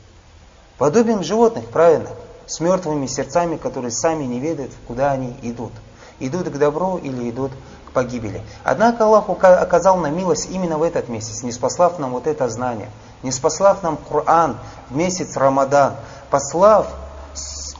Подобием 0.77 1.23
животных, 1.23 1.65
правильно? 1.69 2.11
С 2.45 2.59
мертвыми 2.59 3.07
сердцами, 3.07 3.57
которые 3.57 3.89
сами 3.89 4.25
не 4.25 4.39
ведают, 4.39 4.73
куда 4.87 5.11
они 5.11 5.35
идут. 5.41 5.71
Идут 6.19 6.49
к 6.49 6.57
добру 6.59 6.97
или 6.97 7.31
идут 7.31 7.51
к 7.89 7.93
погибели. 7.93 8.41
Однако 8.63 9.05
Аллах 9.05 9.25
оказал 9.29 9.97
нам 9.97 10.15
милость 10.15 10.49
именно 10.51 10.77
в 10.77 10.83
этот 10.83 11.09
месяц, 11.09 11.43
не 11.43 11.51
спаслав 11.51 11.99
нам 11.99 12.11
вот 12.11 12.27
это 12.27 12.47
знание, 12.49 12.89
не 13.23 13.31
спаслав 13.31 13.83
нам 13.83 13.97
Коран 13.97 14.57
в 14.89 14.95
месяц 14.95 15.35
Рамадан, 15.35 15.95
послав 16.29 16.87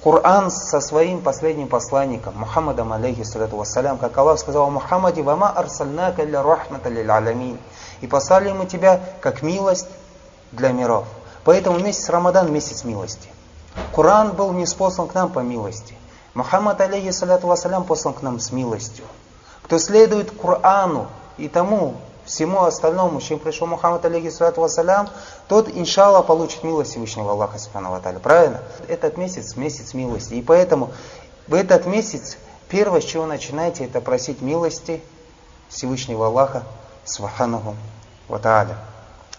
Коран 0.03 0.49
со 0.49 0.79
своим 0.79 1.21
последним 1.21 1.67
посланником, 1.67 2.37
Мухаммадом, 2.37 2.93
алейхиссалату 2.93 3.57
вассалям, 3.57 3.97
как 3.97 4.17
Аллах 4.17 4.39
сказал 4.39 4.67
о 4.67 4.69
Мухаммаде, 4.69 5.21
«Вама 5.21 5.49
арсальнака 5.49 6.23
ля 6.23 6.41
рахмата 6.41 6.87
лил 6.87 7.11
аламин». 7.11 7.57
И 7.99 8.07
послали 8.07 8.53
мы 8.53 8.65
тебя 8.65 9.01
как 9.19 9.41
милость 9.41 9.87
для 10.53 10.71
миров. 10.71 11.05
Поэтому 11.43 11.79
месяц 11.79 12.09
Рамадан– 12.09 12.51
месяц 12.53 12.85
милости. 12.85 13.27
Коран 13.93 14.31
был 14.31 14.53
не 14.53 14.65
спослан 14.65 15.09
к 15.09 15.13
нам 15.13 15.29
по 15.29 15.39
милости. 15.39 15.95
Мухаммад, 16.33 16.79
алейхиссалату 16.79 17.47
вассалям, 17.47 17.83
послан 17.83 18.13
к 18.13 18.21
нам 18.21 18.39
с 18.39 18.53
милостью. 18.53 19.03
Кто 19.69 19.77
следует 19.77 20.31
Корану 20.31 21.09
и 21.37 21.47
тому, 21.47 21.93
всему 22.25 22.63
остальному, 22.63 23.21
чем 23.21 23.37
пришел 23.37 23.67
Мухаммад, 23.67 24.03
алейхиссалату 24.03 24.61
вассалям, 24.61 25.11
тот, 25.47 25.69
иншаллах, 25.69 26.25
получит 26.25 26.63
милость 26.63 26.89
Всевышнего 26.89 27.29
Аллаха, 27.29 27.59
субхану 27.59 28.01
Правильно? 28.23 28.63
Этот 28.87 29.17
месяц– 29.17 29.55
месяц 29.57 29.93
милости. 29.93 30.33
И 30.33 30.41
поэтому 30.41 30.91
в 31.47 31.53
этот 31.53 31.85
месяц 31.85 32.39
первое, 32.67 32.99
с 32.99 33.03
чего 33.03 33.27
начинаете, 33.27 33.85
это 33.85 34.01
просить 34.01 34.41
милости 34.41 35.03
Всевышнего 35.67 36.25
Аллаха, 36.25 36.63
субхану 37.05 37.75
вата'аля. 38.27 38.75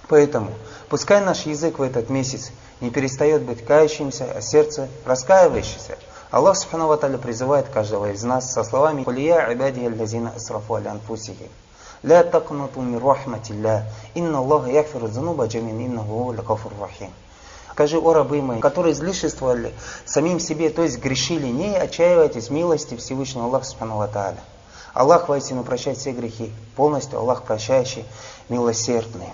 Поэтому, 0.07 0.53
пускай 0.89 1.21
наш 1.21 1.41
язык 1.47 1.81
в 1.81 1.83
этот 1.83 2.09
месяц 2.09 2.53
не 2.81 2.91
перестает 2.91 3.43
быть 3.43 3.67
кающимся, 3.67 4.29
а 4.33 4.41
сердце 4.41 4.87
раскаивающееся. 5.05 5.99
Аллах 6.31 6.57
Субхану 6.57 6.87
Ва 6.87 6.97
призывает 6.97 7.69
каждого 7.71 8.13
из 8.13 8.23
нас 8.23 8.53
со 8.53 8.63
словами 8.63 9.03
«Кулия 9.03 9.53
ибади 9.53 9.85
аллазина 9.85 10.33
асрафу 10.37 10.75
аля 10.75 10.91
анфусихи». 10.91 11.51
«Ля 12.05 12.23
такнату 12.23 12.81
мир 12.83 13.03
рахматилля, 13.03 13.91
инна 14.15 14.39
Аллаха 14.39 14.71
якфиру 14.71 15.09
зануба 15.09 15.47
джамин, 15.47 15.81
инна 15.81 16.03
гу 16.03 16.27
лакафур 16.27 16.71
рахим». 16.81 17.11
Скажи, 17.73 17.99
о 17.99 18.13
рабы 18.13 18.43
мои, 18.43 18.61
которые 18.61 18.93
излишествовали 18.93 19.75
самим 20.05 20.39
себе, 20.39 20.71
то 20.71 20.83
есть 20.83 21.01
грешили, 21.01 21.49
не 21.49 21.77
отчаивайтесь 21.77 22.49
милости 22.49 22.95
Всевышнего 22.95 23.47
Аллаха 23.47 23.65
Субхану 23.65 23.97
Ва 23.97 24.35
Аллах 24.95 25.29
воистину 25.29 25.65
прощает 25.65 25.99
все 25.99 26.13
грехи, 26.13 26.53
полностью 26.77 27.19
Аллах 27.19 27.43
прощающий, 27.43 28.05
милосердный. 28.49 29.31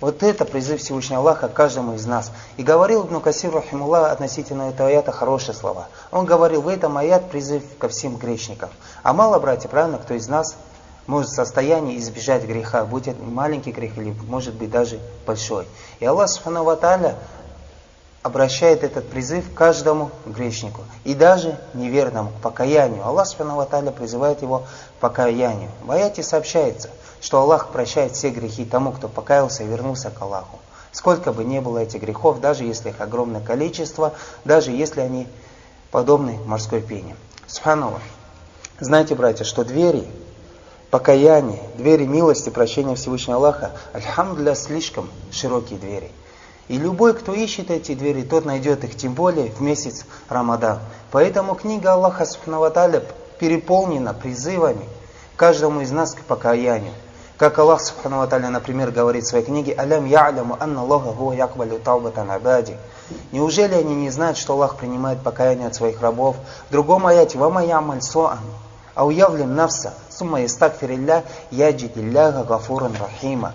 Вот 0.00 0.22
это 0.22 0.44
призыв 0.44 0.80
Всевышнего 0.80 1.20
Аллаха 1.20 1.48
каждому 1.48 1.94
из 1.94 2.06
нас. 2.06 2.30
И 2.56 2.62
говорил 2.62 3.04
Ибн 3.04 3.20
Касир 3.20 3.52
Рахимуллах 3.52 4.12
относительно 4.12 4.70
этого 4.70 4.88
аята 4.88 5.10
хорошие 5.10 5.54
слова. 5.54 5.88
Он 6.12 6.24
говорил, 6.24 6.62
в 6.62 6.68
этом 6.68 6.96
аят 6.98 7.30
призыв 7.30 7.64
ко 7.78 7.88
всем 7.88 8.16
грешникам. 8.16 8.70
А 9.02 9.12
мало, 9.12 9.40
братья, 9.40 9.68
правильно, 9.68 9.98
кто 9.98 10.14
из 10.14 10.28
нас 10.28 10.56
может 11.08 11.30
в 11.30 11.34
состоянии 11.34 11.98
избежать 11.98 12.44
греха, 12.44 12.84
будь 12.84 13.08
это 13.08 13.20
маленький 13.20 13.72
грех 13.72 13.98
или 13.98 14.14
может 14.28 14.54
быть 14.54 14.70
даже 14.70 15.00
большой. 15.26 15.66
И 15.98 16.04
Аллах 16.04 16.28
Субхану 16.28 16.62
Ва 16.62 16.78
обращает 18.22 18.84
этот 18.84 19.08
призыв 19.08 19.52
каждому 19.52 20.12
грешнику. 20.26 20.82
И 21.02 21.14
даже 21.14 21.58
неверному, 21.74 22.30
к 22.30 22.42
покаянию. 22.42 23.04
Аллах 23.04 23.26
Субхану 23.26 23.56
Ва 23.56 23.64
призывает 23.90 24.42
его 24.42 24.60
к 24.60 25.00
покаянию. 25.00 25.70
В 25.82 25.90
аяте 25.90 26.22
сообщается– 26.22 26.88
что 27.20 27.40
Аллах 27.40 27.68
прощает 27.68 28.12
все 28.12 28.30
грехи 28.30 28.64
тому, 28.64 28.92
кто 28.92 29.08
покаялся 29.08 29.62
и 29.62 29.66
вернулся 29.66 30.10
к 30.10 30.20
Аллаху. 30.20 30.58
Сколько 30.92 31.32
бы 31.32 31.44
ни 31.44 31.58
было 31.58 31.78
этих 31.78 32.00
грехов, 32.00 32.40
даже 32.40 32.64
если 32.64 32.90
их 32.90 33.00
огромное 33.00 33.40
количество, 33.40 34.14
даже 34.44 34.70
если 34.70 35.00
они 35.00 35.26
подобны 35.90 36.38
морской 36.46 36.80
пене. 36.80 37.16
Субханаллах. 37.46 38.02
Знаете, 38.80 39.14
братья, 39.14 39.44
что 39.44 39.64
двери 39.64 40.06
покаяния, 40.90 41.60
двери 41.76 42.06
милости, 42.06 42.50
прощения 42.50 42.94
Всевышнего 42.94 43.36
Аллаха, 43.36 43.72
альхамдуля, 43.92 44.54
слишком 44.54 45.10
широкие 45.30 45.78
двери. 45.78 46.10
И 46.68 46.76
любой, 46.76 47.14
кто 47.14 47.32
ищет 47.32 47.70
эти 47.70 47.94
двери, 47.94 48.22
тот 48.22 48.44
найдет 48.44 48.84
их, 48.84 48.96
тем 48.96 49.14
более 49.14 49.50
в 49.50 49.60
месяц 49.60 50.04
Рамадан. 50.28 50.80
Поэтому 51.10 51.54
книга 51.54 51.94
Аллаха 51.94 52.26
Субхану 52.26 52.70
переполнена 53.38 54.12
призывами 54.12 54.86
каждому 55.36 55.80
из 55.80 55.90
нас 55.90 56.14
к 56.14 56.20
покаянию. 56.20 56.92
Как 57.38 57.56
Аллах 57.60 57.80
Субхану 57.80 58.20
Аталя, 58.20 58.50
например, 58.50 58.90
говорит 58.90 59.22
в 59.22 59.28
своей 59.28 59.44
книге, 59.44 59.72
«Алям 59.74 60.06
я'ляму 60.06 60.56
анна 60.58 60.80
Аллаха 60.80 61.12
хуа 61.12 61.32
якбалю 61.36 61.78
таубатан 61.78 62.28
абади». 62.32 62.76
Неужели 63.30 63.74
они 63.74 63.94
не 63.94 64.10
знают, 64.10 64.36
что 64.36 64.54
Аллах 64.54 64.74
принимает 64.74 65.22
покаяние 65.22 65.68
от 65.68 65.74
своих 65.76 66.00
рабов? 66.02 66.34
В 66.68 66.72
другом 66.72 67.06
аяте, 67.06 67.38
«Вама 67.38 67.64
ямаль 67.64 68.02
соан, 68.02 68.40
а 68.96 69.06
уявлим 69.06 69.54
навса, 69.54 69.94
сумма 70.10 70.44
истагфирилля, 70.44 71.22
яджидилляха 71.52 72.42
гафуран 72.42 72.96
рахима». 72.98 73.52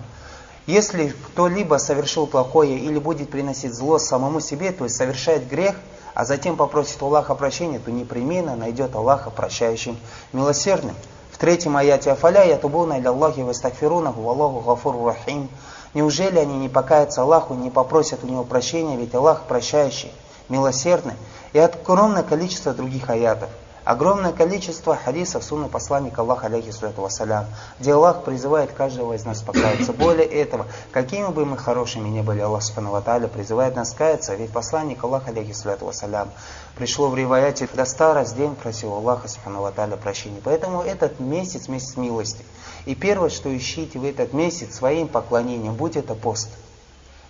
Если 0.66 1.08
кто-либо 1.08 1.76
совершил 1.76 2.26
плохое 2.26 2.78
или 2.78 2.98
будет 2.98 3.30
приносить 3.30 3.74
зло 3.74 3.98
самому 3.98 4.40
себе, 4.40 4.72
то 4.72 4.84
есть 4.84 4.96
совершает 4.96 5.46
грех, 5.46 5.74
а 6.14 6.24
затем 6.24 6.56
попросит 6.56 7.02
Аллаха 7.02 7.34
прощения, 7.34 7.78
то 7.78 7.90
непременно 7.90 8.56
найдет 8.56 8.96
Аллаха 8.96 9.28
прощающим, 9.28 9.98
милосердным. 10.32 10.96
В 11.34 11.38
третьем 11.38 11.76
аяте 11.76 12.12
«Афаля 12.12 12.44
ятубуна 12.44 13.00
иля 13.00 13.08
Аллахи 13.08 13.40
вастагфирунаху, 13.40 14.20
Аллаху 14.30 14.60
гафуру 14.60 15.04
рахим». 15.04 15.48
Неужели 15.92 16.38
они 16.38 16.56
не 16.56 16.68
покаятся 16.68 17.22
Аллаху, 17.22 17.54
не 17.54 17.70
попросят 17.70 18.22
у 18.22 18.28
Него 18.28 18.44
прощения, 18.44 18.96
ведь 18.96 19.16
Аллах 19.16 19.42
прощающий, 19.42 20.12
милосердный. 20.48 21.14
И 21.52 21.58
огромное 21.58 22.22
количество 22.22 22.72
других 22.72 23.10
аятов. 23.10 23.48
Огромное 23.84 24.32
количество 24.32 24.96
хадисов 24.96 25.44
сунны 25.44 25.68
посланника 25.68 26.22
Аллаха, 26.22 26.46
алейхиссалату 26.46 27.02
вассалям, 27.02 27.44
где 27.78 27.92
Аллах 27.92 28.24
призывает 28.24 28.72
каждого 28.72 29.12
из 29.12 29.26
нас 29.26 29.42
покаяться. 29.42 29.92
Более 29.92 30.24
этого, 30.24 30.66
какими 30.90 31.28
бы 31.28 31.44
мы 31.44 31.58
хорошими 31.58 32.08
ни 32.08 32.22
были, 32.22 32.40
Аллах 32.40 32.62
Субхану 32.62 33.28
призывает 33.28 33.76
нас 33.76 33.92
каяться, 33.92 34.34
ведь 34.36 34.52
посланник 34.52 35.04
Аллаха, 35.04 35.30
алейхиссалату 35.30 35.84
вассалям, 35.84 36.30
пришло 36.76 37.08
в 37.08 37.14
риваяте, 37.14 37.68
до 37.74 37.84
старость 37.84 38.36
день 38.36 38.54
просил 38.54 38.94
Аллаха 38.94 39.28
Субхану 39.28 39.70
прощения. 40.02 40.40
Поэтому 40.42 40.80
этот 40.80 41.20
месяц, 41.20 41.68
месяц 41.68 41.98
милости. 41.98 42.42
И 42.86 42.94
первое, 42.94 43.28
что 43.28 43.54
ищите 43.54 43.98
в 43.98 44.04
этот 44.04 44.32
месяц 44.32 44.76
своим 44.76 45.08
поклонением, 45.08 45.74
будь 45.74 45.96
это 45.96 46.14
пост– 46.14 46.48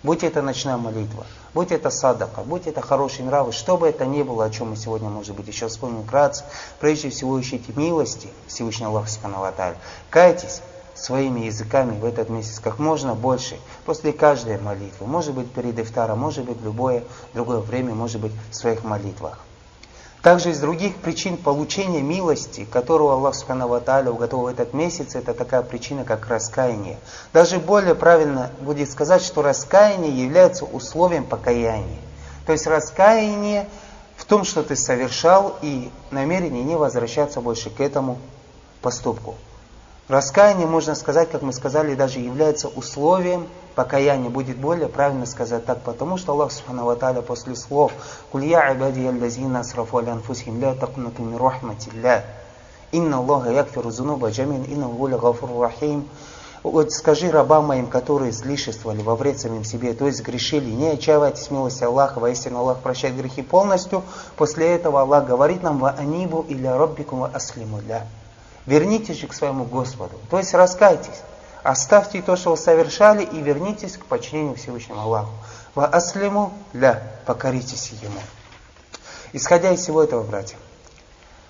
Будь 0.05 0.23
это 0.23 0.43
ночная 0.43 0.77
молитва, 0.77 1.25
будь 1.55 1.71
это 1.71 1.89
садака, 1.89 2.43
будь 2.43 2.67
это 2.67 2.79
хорошие 2.79 3.25
нравы, 3.25 3.51
что 3.51 3.75
бы 3.75 3.87
это 3.87 4.05
ни 4.05 4.21
было, 4.21 4.45
о 4.45 4.51
чем 4.51 4.69
мы 4.69 4.75
сегодня, 4.75 5.09
может 5.09 5.35
быть, 5.35 5.47
еще 5.47 5.67
вспомним 5.67 6.03
вкратце, 6.03 6.45
прежде 6.79 7.09
всего 7.09 7.41
ищите 7.41 7.73
милости 7.75 8.29
Всевышнего 8.45 8.91
Аллаха 8.91 9.09
Субхану 9.09 9.43
Кайтесь, 10.11 10.61
своими 10.93 11.39
языками 11.39 11.99
в 11.99 12.05
этот 12.05 12.29
месяц 12.29 12.59
как 12.59 12.77
можно 12.77 13.15
больше, 13.15 13.57
после 13.87 14.13
каждой 14.13 14.59
молитвы, 14.59 15.07
может 15.07 15.33
быть 15.33 15.51
перед 15.51 15.79
ифтаром, 15.79 16.19
может 16.19 16.45
быть 16.45 16.61
любое 16.61 17.03
другое 17.33 17.61
время, 17.61 17.95
может 17.95 18.21
быть 18.21 18.31
в 18.51 18.55
своих 18.55 18.83
молитвах. 18.83 19.39
Также 20.25 20.49
из 20.49 20.59
других 20.59 20.95
причин 20.95 21.37
получения 21.37 22.01
милости, 22.01 22.65
которую 22.71 23.11
Аллах 23.11 23.35
Субхану 23.35 23.79
Тааля 23.79 24.09
уготовил 24.09 24.47
этот 24.47 24.73
месяц, 24.73 25.13
это 25.13 25.35
такая 25.35 25.61
причина, 25.61 26.03
как 26.03 26.27
раскаяние. 26.27 26.97
Даже 27.31 27.59
более 27.59 27.93
правильно 27.93 28.49
будет 28.59 28.89
сказать, 28.89 29.21
что 29.21 29.43
раскаяние 29.43 30.23
является 30.23 30.65
условием 30.65 31.25
покаяния. 31.25 31.99
То 32.47 32.53
есть 32.53 32.65
раскаяние 32.65 33.69
в 34.17 34.25
том, 34.25 34.45
что 34.45 34.63
ты 34.63 34.75
совершал, 34.75 35.59
и 35.61 35.91
намерение 36.09 36.63
не 36.63 36.75
возвращаться 36.75 37.39
больше 37.39 37.69
к 37.69 37.79
этому 37.79 38.17
поступку. 38.81 39.35
Раскаяние, 40.07 40.65
можно 40.65 40.95
сказать, 40.95 41.29
как 41.29 41.43
мы 41.43 41.53
сказали, 41.53 41.93
даже 41.93 42.17
является 42.17 42.67
условием 42.67 43.47
покаяния. 43.75 44.29
Будет 44.29 44.57
более 44.57 44.87
правильно 44.87 45.25
сказать 45.25 45.65
так, 45.65 45.81
потому 45.81 46.17
что 46.17 46.31
Аллах 46.31 46.51
Субхану 46.51 46.85
Ва 46.85 46.95
после 47.21 47.55
слов 47.55 47.91
«Кулья 48.31 48.73
ибади 48.73 49.05
аллазина 49.05 49.59
асрафу 49.59 49.97
аля 49.97 50.13
анфусихим 50.13 50.59
ля 50.59 50.73
такнату 50.73 51.21
мин 51.21 51.37
рахматилля, 51.37 52.25
инна 52.91 53.17
Аллаха 53.17 53.51
якфиру 53.51 53.91
зунуба 53.91 54.29
джамин, 54.29 54.63
инна 54.63 54.87
гуля 54.87 55.17
гафур 55.17 55.49
рахим» 55.61 56.07
Вот 56.65 56.91
скажи 56.91 57.29
рабам 57.29 57.67
моим, 57.67 57.85
которые 57.85 58.31
злишествовали 58.31 59.03
во 59.03 59.15
вред 59.15 59.39
самим 59.39 59.63
себе, 59.63 59.93
то 59.93 60.07
есть 60.07 60.23
грешили, 60.23 60.71
не 60.71 60.87
отчаивайтесь 60.87 61.51
милости 61.51 61.83
Аллаха, 61.83 62.19
воистину 62.19 62.57
Аллах 62.57 62.79
прощает 62.79 63.15
грехи 63.15 63.43
полностью. 63.43 64.01
После 64.35 64.73
этого 64.73 65.01
Аллах 65.01 65.27
говорит 65.27 65.61
нам 65.61 65.77
«Ва 65.77 65.91
анибу 65.91 66.43
иля 66.49 66.75
роббикум 66.75 67.25
аслиму 67.25 67.81
ля». 67.87 68.07
Вернитесь 68.65 69.19
же 69.19 69.27
к 69.27 69.33
своему 69.35 69.65
Господу. 69.65 70.15
То 70.31 70.39
есть 70.39 70.55
раскайтесь. 70.55 71.21
Оставьте 71.65 72.21
то, 72.21 72.35
что 72.35 72.51
вы 72.51 72.57
совершали, 72.57 73.23
и 73.23 73.41
вернитесь 73.41 73.97
к 73.97 74.05
подчинению 74.05 74.53
Всевышнему 74.55 75.01
Аллаху. 75.01 75.31
Ва 75.73 75.87
аслиму 75.87 76.53
ля. 76.73 77.01
Покоритесь 77.25 77.89
Ему. 78.03 78.19
Исходя 79.33 79.71
из 79.71 79.79
всего 79.79 80.03
этого, 80.03 80.21
братья, 80.21 80.57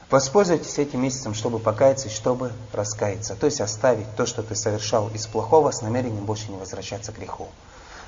воспользуйтесь 0.09 0.79
этим 0.79 1.01
месяцем, 1.01 1.33
чтобы 1.33 1.59
покаяться 1.59 2.07
чтобы 2.09 2.53
раскаяться. 2.71 3.35
То 3.35 3.45
есть 3.47 3.59
оставить 3.59 4.07
то, 4.15 4.25
что 4.25 4.41
ты 4.41 4.55
совершал 4.55 5.09
из 5.09 5.27
плохого, 5.27 5.71
с 5.71 5.81
намерением 5.81 6.23
больше 6.23 6.49
не 6.49 6.55
возвращаться 6.55 7.11
к 7.11 7.17
греху. 7.17 7.49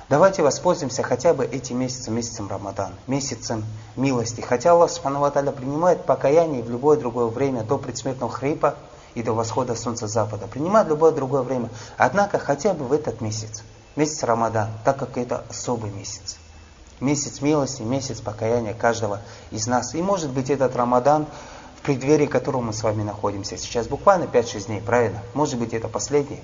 Давайте 0.08 0.40
воспользуемся 0.40 1.02
хотя 1.02 1.34
бы 1.34 1.44
этим 1.44 1.78
месяцем, 1.78 2.14
месяцем 2.14 2.48
Рамадан, 2.48 2.94
месяцем 3.06 3.66
милости. 3.96 4.40
Хотя 4.40 4.72
Аллах 4.72 4.90
Субхану 4.90 5.30
принимает 5.52 6.06
покаяние 6.06 6.62
в 6.62 6.70
любое 6.70 6.96
другое 6.96 7.26
время 7.26 7.64
до 7.64 7.76
предсмертного 7.76 8.32
хрипа, 8.32 8.76
и 9.14 9.22
до 9.22 9.32
восхода 9.32 9.74
солнца 9.74 10.06
запада. 10.06 10.46
Принимать 10.46 10.88
любое 10.88 11.12
другое 11.12 11.42
время. 11.42 11.68
Однако 11.96 12.38
хотя 12.38 12.74
бы 12.74 12.84
в 12.84 12.92
этот 12.92 13.20
месяц, 13.20 13.62
месяц 13.96 14.22
Рамадан, 14.22 14.68
так 14.84 14.98
как 14.98 15.16
это 15.16 15.44
особый 15.48 15.90
месяц. 15.90 16.36
Месяц 17.00 17.40
милости, 17.40 17.82
месяц 17.82 18.20
покаяния 18.20 18.74
каждого 18.74 19.20
из 19.50 19.66
нас. 19.66 19.94
И 19.94 20.02
может 20.02 20.30
быть 20.30 20.50
этот 20.50 20.74
Рамадан, 20.74 21.26
в 21.76 21.82
преддверии 21.82 22.26
которого 22.26 22.60
мы 22.60 22.72
с 22.72 22.82
вами 22.82 23.02
находимся 23.02 23.56
сейчас, 23.56 23.86
буквально 23.86 24.24
5-6 24.24 24.66
дней, 24.66 24.80
правильно? 24.80 25.22
Может 25.34 25.58
быть 25.58 25.74
это 25.74 25.88
последний 25.88 26.42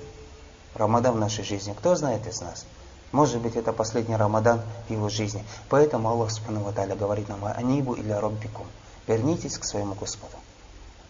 Рамадан 0.74 1.14
в 1.14 1.18
нашей 1.18 1.44
жизни. 1.44 1.74
Кто 1.76 1.94
знает 1.96 2.26
из 2.26 2.40
нас? 2.40 2.66
Может 3.14 3.40
быть, 3.40 3.54
это 3.54 3.72
последний 3.72 4.16
Рамадан 4.16 4.60
в 4.88 4.90
его 4.90 5.08
жизни. 5.08 5.44
Поэтому 5.68 6.08
Аллах 6.08 6.32
Субхану 6.32 6.64
говорит 6.98 7.28
нам, 7.28 7.44
«Анибу 7.44 7.92
или 7.94 8.10
роббикум». 8.10 8.66
Вернитесь 9.06 9.56
к 9.56 9.64
своему 9.64 9.94
Господу. 9.94 10.34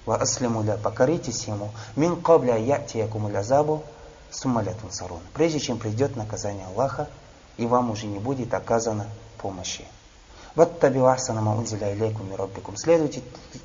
Ва 0.07 0.17
аслиму 0.17 0.63
ля, 0.63 0.77
покоритесь 0.77 1.45
ему. 1.45 1.71
Мин 1.97 2.21
кабля 2.21 2.57
яти 2.57 2.99
якуму 2.99 3.35
азабу, 3.37 3.83
сумалятун 4.31 4.91
сарун. 4.91 5.21
Прежде 5.33 5.61
чем 5.61 5.79
придет 5.79 6.17
наказание 6.17 6.67
Аллаха, 6.67 7.09
и 7.57 7.67
вам 7.67 7.91
уже 7.91 8.07
не 8.07 8.19
будет 8.19 8.53
оказано 8.53 9.07
помощи. 9.39 9.85
Следуйте 12.77 13.23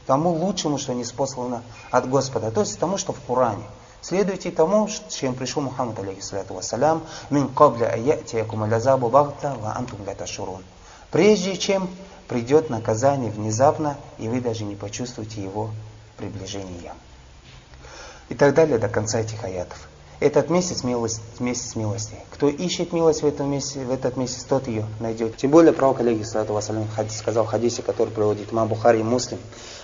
тому 0.07 0.29
лучшему, 0.31 0.77
что 0.79 0.93
не 0.93 1.05
спослано 1.05 1.61
от 1.91 2.09
Господа, 2.09 2.49
то 2.51 2.61
есть 2.61 2.79
тому, 2.79 2.97
что 2.97 3.13
в 3.13 3.19
Коране. 3.21 3.63
Следуйте 4.01 4.49
тому, 4.49 4.87
чем 5.09 5.35
пришел 5.35 5.61
Мухаммад, 5.61 5.99
алейхиссалату 5.99 6.53
вассалям, 6.53 7.03
мин 7.29 7.49
кабля 7.49 7.87
аяти 7.87 8.37
якум 8.37 8.63
азабу 8.63 9.09
багта 9.09 9.55
ва 9.59 9.75
антум 9.75 10.03
ля 10.05 10.15
ташурун. 10.15 10.63
Прежде 11.11 11.57
чем 11.57 11.89
придет 12.27 12.69
наказание 12.69 13.29
внезапно, 13.29 13.97
и 14.17 14.27
вы 14.27 14.41
даже 14.41 14.63
не 14.63 14.75
почувствуете 14.75 15.43
его 15.43 15.69
приближения. 16.19 16.93
И 18.27 18.35
так 18.35 18.53
далее 18.53 18.77
до 18.77 18.89
конца 18.89 19.19
этих 19.19 19.43
аятов. 19.43 19.77
Этот 20.19 20.49
месяц 20.49 20.83
милость, 20.83 21.21
месяц 21.39 21.75
милости. 21.77 22.15
Кто 22.31 22.49
ищет 22.49 22.91
милость 22.91 23.23
в, 23.23 23.25
этом 23.25 23.49
месяце, 23.49 23.79
в 23.79 23.91
этот 23.91 24.17
месяц, 24.17 24.43
тот 24.43 24.67
ее 24.67 24.85
найдет. 24.99 25.37
Тем 25.37 25.49
более 25.49 25.71
пророк, 25.71 26.01
алейхи 26.01 26.23
салату 26.23 26.53
вассалям, 26.53 26.87
сказал 27.09 27.45
в 27.45 27.47
хадисе, 27.47 27.81
который 27.83 28.09
приводит 28.09 28.51
имам 28.51 28.67
Бухари 28.67 28.99
и 28.99 29.03
Муслим. 29.03 29.39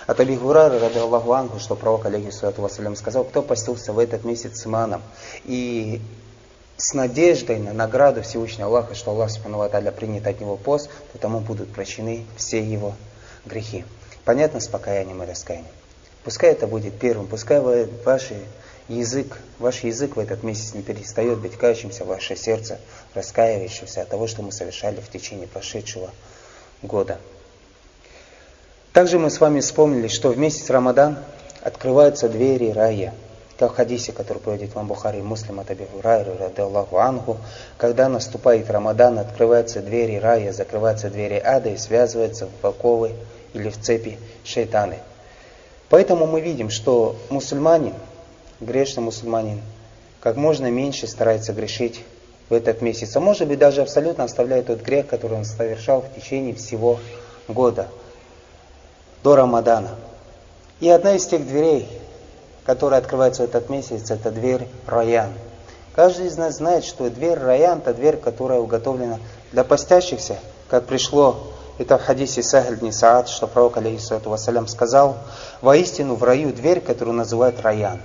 От 0.06 0.20
Аби 0.20 0.36
Гурара, 0.36 0.78
ради 0.78 0.98
Аллаху 0.98 1.32
Ангу, 1.32 1.58
что 1.58 1.74
пророк, 1.74 2.04
алейхи 2.04 2.30
салату 2.30 2.60
вассалям, 2.60 2.96
сказал, 2.96 3.24
кто 3.24 3.40
постился 3.40 3.94
в 3.94 3.98
этот 3.98 4.24
месяц 4.24 4.60
с 4.60 4.66
иманом 4.66 5.02
и 5.44 6.02
с 6.76 6.92
надеждой 6.92 7.58
на 7.58 7.72
награду 7.72 8.22
Всевышнего 8.22 8.68
Аллаха, 8.68 8.94
что 8.94 9.12
Аллах 9.12 9.30
Субхану 9.30 9.66
принят 9.92 10.26
от 10.26 10.38
него 10.38 10.58
пост, 10.58 10.90
то 11.12 11.18
тому 11.18 11.40
будут 11.40 11.72
прощены 11.72 12.26
все 12.36 12.62
его 12.62 12.92
грехи. 13.46 13.86
Понятно 14.26 14.60
с 14.60 14.68
покаянием 14.68 15.22
и 15.22 15.26
раскаянием. 15.26 15.72
Пускай 16.26 16.50
это 16.50 16.66
будет 16.66 16.98
первым, 16.98 17.28
пускай 17.28 17.60
ваш 17.60 18.30
язык, 18.88 19.38
ваш 19.60 19.84
язык 19.84 20.16
в 20.16 20.18
этот 20.18 20.42
месяц 20.42 20.74
не 20.74 20.82
перестает 20.82 21.38
быть 21.38 21.56
кающимся, 21.56 22.04
ваше 22.04 22.34
сердце 22.34 22.80
раскаивающимся 23.14 24.02
от 24.02 24.08
того, 24.08 24.26
что 24.26 24.42
мы 24.42 24.50
совершали 24.50 25.00
в 25.00 25.08
течение 25.08 25.46
прошедшего 25.46 26.10
года. 26.82 27.18
Также 28.92 29.20
мы 29.20 29.30
с 29.30 29.38
вами 29.38 29.60
вспомнили, 29.60 30.08
что 30.08 30.30
в 30.30 30.36
месяц 30.36 30.68
Рамадан 30.68 31.16
открываются 31.62 32.28
двери 32.28 32.72
рая. 32.72 33.14
Как 33.56 33.74
в 33.74 33.76
хадисе, 33.76 34.10
который 34.10 34.38
приводит 34.38 34.74
вам 34.74 34.88
Бухари 34.88 35.22
Муслим 35.22 35.60
от 35.60 35.70
Аби 35.70 35.84
Хурайры, 35.84 36.32
Аллаху 36.56 36.96
Ангу, 36.98 37.36
когда 37.78 38.08
наступает 38.08 38.68
Рамадан, 38.68 39.20
открываются 39.20 39.80
двери 39.80 40.16
рая, 40.16 40.52
закрываются 40.52 41.08
двери 41.08 41.38
ада 41.38 41.68
и 41.68 41.76
связываются 41.76 42.48
в 42.48 42.66
оковы 42.66 43.12
или 43.54 43.68
в 43.68 43.80
цепи 43.80 44.18
шейтаны. 44.42 44.98
Поэтому 45.88 46.26
мы 46.26 46.40
видим, 46.40 46.70
что 46.70 47.16
мусульманин, 47.30 47.94
грешный 48.60 49.02
мусульманин, 49.02 49.60
как 50.20 50.36
можно 50.36 50.70
меньше 50.70 51.06
старается 51.06 51.52
грешить 51.52 52.04
в 52.48 52.54
этот 52.54 52.82
месяц. 52.82 53.14
А 53.16 53.20
может 53.20 53.46
быть 53.46 53.58
даже 53.58 53.82
абсолютно 53.82 54.24
оставляет 54.24 54.66
тот 54.66 54.80
грех, 54.80 55.06
который 55.06 55.38
он 55.38 55.44
совершал 55.44 56.02
в 56.02 56.14
течение 56.14 56.54
всего 56.54 56.98
года, 57.48 57.88
до 59.22 59.36
Рамадана. 59.36 59.90
И 60.80 60.88
одна 60.88 61.14
из 61.14 61.26
тех 61.26 61.46
дверей, 61.46 61.88
которая 62.64 63.00
открывается 63.00 63.42
в 63.42 63.46
этот 63.46 63.70
месяц, 63.70 64.10
это 64.10 64.30
дверь 64.30 64.66
Раян. 64.86 65.32
Каждый 65.94 66.26
из 66.26 66.36
нас 66.36 66.56
знает, 66.56 66.84
что 66.84 67.08
дверь 67.08 67.38
Раян– 67.38 67.78
это 67.84 67.94
дверь, 67.94 68.16
которая 68.16 68.58
уготовлена 68.58 69.18
для 69.52 69.64
постящихся, 69.64 70.36
как 70.68 70.84
пришло 70.84 71.52
это 71.78 71.98
в 71.98 72.02
хадисе 72.02 72.42
Сахаль 72.42 72.76
бн 72.76 72.92
Саад, 72.92 73.28
что 73.28 73.46
пророк, 73.46 73.76
алейхиссалату 73.76 74.30
вассалям, 74.30 74.66
сказал, 74.66 75.16
«Воистину 75.60 76.14
в 76.14 76.24
раю 76.24 76.52
дверь, 76.52 76.80
которую 76.80 77.16
называют 77.16 77.60
Раян. 77.60 78.00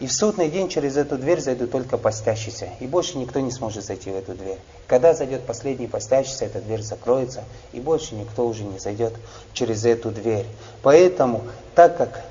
И 0.00 0.06
в 0.06 0.12
судный 0.12 0.48
день 0.48 0.68
через 0.68 0.96
эту 0.96 1.18
дверь 1.18 1.40
зайдут 1.40 1.72
только 1.72 1.98
постящиеся, 1.98 2.70
и 2.80 2.86
больше 2.86 3.18
никто 3.18 3.38
не 3.40 3.50
сможет 3.50 3.84
зайти 3.84 4.10
в 4.10 4.16
эту 4.16 4.32
дверь. 4.32 4.58
Когда 4.86 5.12
зайдет 5.12 5.42
последний 5.42 5.88
постящийся, 5.88 6.46
эта 6.46 6.62
дверь 6.62 6.80
закроется, 6.80 7.44
и 7.72 7.80
больше 7.80 8.14
никто 8.14 8.46
уже 8.46 8.64
не 8.64 8.78
зайдет 8.78 9.12
через 9.52 9.84
эту 9.84 10.10
дверь. 10.10 10.46
Поэтому, 10.82 11.42
так 11.74 11.98
как 11.98 12.22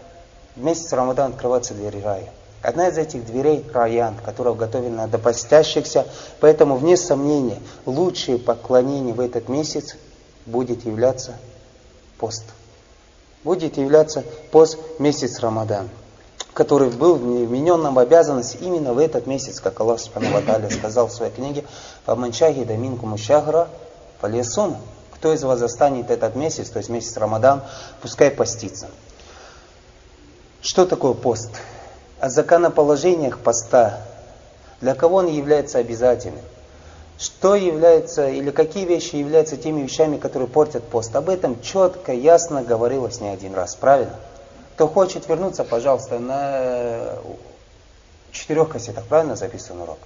в 0.56 0.63
месяц 0.63 0.91
Рамадан 0.93 1.32
открываются 1.32 1.75
двери 1.75 2.02
рая, 2.02 2.30
Одна 2.62 2.89
из 2.89 2.97
этих 2.97 3.25
дверей– 3.25 3.63
раян, 3.73 4.15
которая 4.25 4.54
уготовлена 4.54 5.08
для 5.08 5.17
постящихся. 5.17 6.06
Поэтому, 6.41 6.75
вне 6.75 6.97
сомнения, 6.97 7.60
лучшие 7.86 8.38
поклонения 8.38 9.13
в 9.13 9.21
этот 9.21 9.47
месяц 9.47 9.95
будет 10.50 10.86
являться 10.86 11.36
пост. 12.18 12.44
Будет 13.44 13.78
являться 13.78 14.24
пост 14.52 14.78
месяц 15.00 15.40
Рамадан, 15.40 15.90
который 16.54 16.90
был 16.90 17.16
вменен 17.16 17.82
нам 17.82 17.96
в 17.96 18.00
обязанность 18.00 18.58
именно 18.60 18.94
в 18.94 18.98
этот 18.98 19.28
месяц, 19.28 19.60
как 19.62 19.80
Аллах 19.80 20.00
Субхану 20.00 20.70
сказал 20.70 21.08
в 21.08 21.14
своей 21.14 21.32
книге, 21.32 21.64
«Фаманчахи 22.06 22.66
даминку 22.66 23.06
мушахра 23.06 23.70
фалесум». 24.20 24.78
Кто 25.14 25.34
из 25.34 25.44
вас 25.44 25.60
застанет 25.60 26.12
этот 26.12 26.36
месяц, 26.36 26.70
то 26.70 26.78
есть 26.78 26.88
месяц 26.88 27.18
Рамадан, 27.18 27.62
пускай 28.02 28.32
постится. 28.32 28.88
Что 30.62 30.86
такое 30.86 31.14
пост? 31.14 31.50
О 32.22 32.30
законоположениях 32.30 33.40
поста. 33.40 34.02
Для 34.80 34.96
кого 34.96 35.18
он 35.18 35.28
является 35.28 35.78
обязательным? 35.78 36.44
Что 37.20 37.54
является, 37.54 38.30
или 38.30 38.50
какие 38.50 38.86
вещи 38.86 39.18
являются 39.18 39.58
теми 39.58 39.82
вещами, 39.82 40.18
которые 40.18 40.48
портят 40.48 40.86
пост. 40.86 41.14
Об 41.16 41.30
этом 41.30 41.62
четко, 41.62 42.14
ясно 42.14 42.64
говорилось 42.64 43.20
не 43.20 43.28
один 43.28 43.54
раз, 43.54 43.76
правильно? 43.76 44.16
Кто 44.76 44.88
хочет 44.88 45.28
вернуться, 45.28 45.66
пожалуйста, 45.66 46.20
на 46.20 47.18
четырех 48.32 48.70
кассетах, 48.70 49.04
правильно 49.04 49.36
записан 49.36 49.82
урок? 49.82 49.98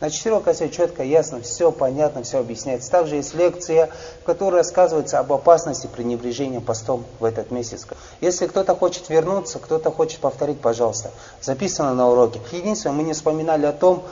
На 0.00 0.10
четырех 0.10 0.42
кассетах 0.42 0.76
четко, 0.76 1.02
ясно, 1.02 1.40
все 1.40 1.72
понятно, 1.72 2.22
все 2.22 2.38
объясняется. 2.38 2.90
Также 2.90 3.16
есть 3.16 3.32
лекция, 3.32 3.88
в 4.20 4.24
которой 4.26 4.56
рассказывается 4.56 5.18
об 5.18 5.32
опасности 5.32 5.86
пренебрежения 5.86 6.60
постом 6.60 7.04
в 7.18 7.24
этот 7.24 7.50
месяц. 7.50 7.86
Если 8.20 8.46
кто-то 8.46 8.76
хочет 8.76 9.08
вернуться, 9.08 9.58
кто-то 9.58 9.90
хочет 9.90 10.20
повторить, 10.20 10.60
пожалуйста. 10.60 11.10
Записано 11.40 11.94
на 11.94 12.10
уроке. 12.10 12.40
Единственное, 12.52 12.94
мы 12.94 13.04
не 13.04 13.14
вспоминали 13.14 13.64
о 13.64 13.72
том, 13.72 14.04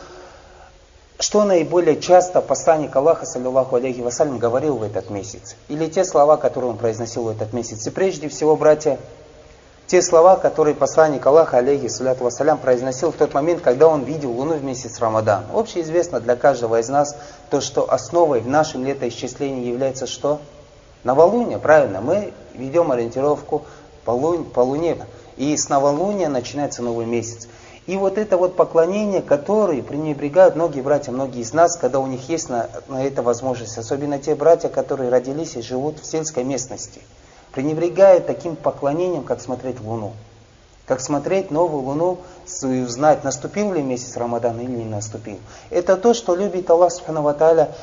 что 1.18 1.44
наиболее 1.44 2.00
часто 2.00 2.40
посланник 2.40 2.94
Аллаха, 2.94 3.24
саллиллаху 3.24 3.76
алейхи 3.76 4.00
вассалям, 4.00 4.38
говорил 4.38 4.76
в 4.76 4.82
этот 4.82 5.10
месяц. 5.10 5.56
Или 5.68 5.86
те 5.86 6.04
слова, 6.04 6.36
которые 6.36 6.70
он 6.70 6.76
произносил 6.76 7.24
в 7.24 7.28
этот 7.28 7.52
месяц. 7.52 7.86
И 7.86 7.90
прежде 7.90 8.28
всего, 8.28 8.54
братья, 8.56 8.98
те 9.86 10.02
слова, 10.02 10.36
которые 10.36 10.74
посланник 10.74 11.24
Аллаха, 11.24 11.58
алейхи 11.58 11.88
салляту 11.88 12.24
вассалям, 12.24 12.58
произносил 12.58 13.12
в 13.12 13.16
тот 13.16 13.32
момент, 13.32 13.62
когда 13.62 13.88
он 13.88 14.02
видел 14.02 14.32
Луну 14.32 14.54
в 14.54 14.64
месяц 14.64 14.98
Рамадан. 14.98 15.44
Общеизвестно 15.54 16.20
для 16.20 16.36
каждого 16.36 16.80
из 16.80 16.88
нас 16.88 17.16
то, 17.50 17.60
что 17.60 17.90
основой 17.90 18.40
в 18.40 18.48
нашем 18.48 18.84
летоисчислении 18.84 19.68
является 19.68 20.06
что? 20.06 20.40
Новолуние, 21.04 21.58
правильно. 21.58 22.00
Мы 22.00 22.32
ведем 22.54 22.90
ориентировку 22.90 23.62
по, 24.04 24.10
лун, 24.10 24.44
по 24.44 24.60
Луне. 24.60 24.98
И 25.36 25.56
с 25.56 25.68
новолуния 25.68 26.28
начинается 26.28 26.82
новый 26.82 27.06
месяц. 27.06 27.46
И 27.86 27.96
вот 27.96 28.18
это 28.18 28.36
вот 28.36 28.56
поклонение, 28.56 29.22
которое 29.22 29.82
пренебрегают 29.82 30.56
многие 30.56 30.80
братья, 30.80 31.12
многие 31.12 31.42
из 31.42 31.52
нас, 31.52 31.76
когда 31.76 32.00
у 32.00 32.06
них 32.06 32.28
есть 32.28 32.48
на, 32.48 32.68
на 32.88 33.04
это 33.04 33.22
возможность. 33.22 33.78
Особенно 33.78 34.18
те 34.18 34.34
братья, 34.34 34.68
которые 34.68 35.10
родились 35.10 35.56
и 35.56 35.62
живут 35.62 36.00
в 36.00 36.06
сельской 36.06 36.42
местности 36.42 37.00
пренебрегает 37.56 38.26
таким 38.26 38.54
поклонением, 38.54 39.22
как 39.22 39.40
смотреть 39.40 39.80
Луну. 39.80 40.12
Как 40.86 41.00
смотреть 41.00 41.50
новую 41.50 41.82
Луну 41.82 42.18
и 42.62 42.82
узнать, 42.82 43.24
наступил 43.24 43.72
ли 43.72 43.82
месяц 43.82 44.16
Рамадана 44.16 44.60
или 44.60 44.70
не 44.70 44.84
наступил. 44.84 45.38
Это 45.70 45.96
то, 45.96 46.14
что 46.14 46.36
любит 46.36 46.70
Аллах 46.70 46.92
Субхану 46.92 47.28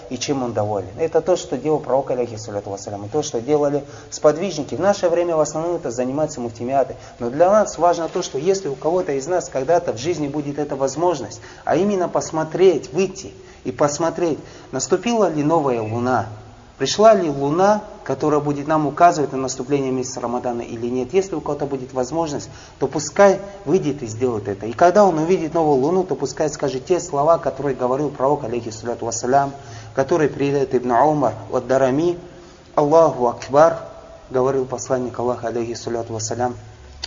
и 0.10 0.18
чем 0.18 0.42
Он 0.42 0.54
доволен. 0.54 0.88
Это 0.98 1.20
то, 1.20 1.36
что 1.36 1.58
делал 1.58 1.80
пророк 1.80 2.12
алейхиссалату 2.12 2.70
вассалям. 2.70 3.06
И 3.06 3.10
то, 3.10 3.22
что 3.22 3.42
делали 3.42 3.84
сподвижники. 4.10 4.76
В 4.76 4.80
наше 4.80 5.10
время 5.10 5.36
в 5.36 5.42
основном 5.42 5.76
это 5.76 5.92
занимаются 5.92 6.40
муфтимиаты. 6.40 6.96
Но 7.20 7.30
для 7.30 7.52
нас 7.52 7.78
важно 7.78 8.08
то, 8.08 8.22
что 8.22 8.38
если 8.38 8.70
у 8.70 8.76
кого-то 8.76 9.12
из 9.12 9.28
нас 9.28 9.50
когда-то 9.50 9.92
в 9.92 9.98
жизни 9.98 10.30
будет 10.30 10.58
эта 10.58 10.78
возможность, 10.78 11.42
а 11.66 11.76
именно 11.76 12.08
посмотреть, 12.08 12.94
выйти 12.94 13.34
и 13.66 13.74
посмотреть, 13.74 14.40
наступила 14.72 15.30
ли 15.30 15.44
новая 15.44 15.82
Луна, 15.82 16.28
Пришла 16.78 17.14
ли 17.14 17.30
луна, 17.30 17.84
которая 18.04 18.40
будет 18.40 18.68
нам 18.68 18.88
указывать 18.88 19.32
на 19.32 19.38
наступление 19.38 19.92
месяца 19.92 20.20
Рамадана 20.20 20.62
или 20.62 20.88
нет. 20.88 21.14
Если 21.14 21.36
у 21.36 21.42
кого-то 21.42 21.66
будет 21.66 21.94
возможность, 21.94 22.50
то 22.80 22.88
пускай 22.88 23.40
выйдет 23.66 24.02
и 24.02 24.08
сделает 24.08 24.48
это. 24.48 24.66
И 24.66 24.74
когда 24.74 25.06
он 25.06 25.20
увидит 25.20 25.54
новую 25.54 25.78
луну, 25.78 26.04
то 26.04 26.16
пускай 26.16 26.50
скажет 26.50 26.86
те 26.86 27.00
слова, 27.00 27.38
которые 27.38 27.76
говорил 27.76 28.10
пророк, 28.10 28.44
алейхиссалату 28.44 29.06
вассалям, 29.06 29.54
который 29.94 30.30
передает 30.30 30.74
Ибн 30.74 30.92
Умар 30.92 31.36
от 31.52 31.68
Дарами, 31.68 32.18
Аллаху 32.76 33.28
Акбар, 33.28 33.78
говорил 34.32 34.66
посланник 34.66 35.18
Аллаха, 35.20 35.50
алейхиссалату 35.50 36.14
вассалям, 36.14 36.56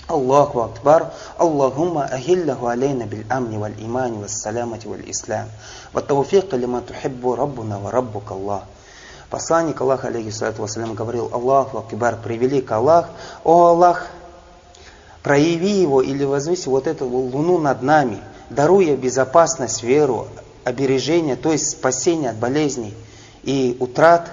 Аллаху 0.06 0.60
Акбар, 0.60 1.12
Аллахумма 1.36 2.04
ахиллаху 2.04 2.68
алейна 2.68 3.04
бил 3.04 3.24
амни 3.28 3.56
валь 3.58 3.74
имани 3.78 4.18
вассалямати 4.18 4.86
валь 4.86 5.10
ислам, 5.10 5.48
ва 5.92 6.02
тауфиqa 6.02 6.56
лима 6.56 6.82
тухиббу 6.82 7.34
раббуна 7.34 7.80
ва 7.80 7.90
раббук 7.90 8.30
Аллах. 8.30 8.62
Посланник 9.30 9.80
Аллаха, 9.80 10.08
алейхиссалату 10.08 10.62
вассалям, 10.62 10.94
говорил, 10.94 11.30
Аллаху 11.32 11.78
Акбар, 11.78 12.16
превелик 12.22 12.70
Аллах, 12.70 13.08
о 13.42 13.66
Аллах, 13.66 14.06
прояви 15.22 15.80
его 15.80 16.00
или 16.02 16.24
возвыси 16.24 16.68
вот 16.68 16.86
эту 16.86 17.06
луну 17.06 17.58
над 17.58 17.82
нами, 17.82 18.20
даруя 18.50 18.96
безопасность, 18.96 19.82
веру, 19.82 20.28
обережение, 20.64 21.34
то 21.34 21.50
есть 21.50 21.70
спасение 21.70 22.30
от 22.30 22.36
болезней 22.36 22.94
и 23.42 23.76
утрат, 23.80 24.30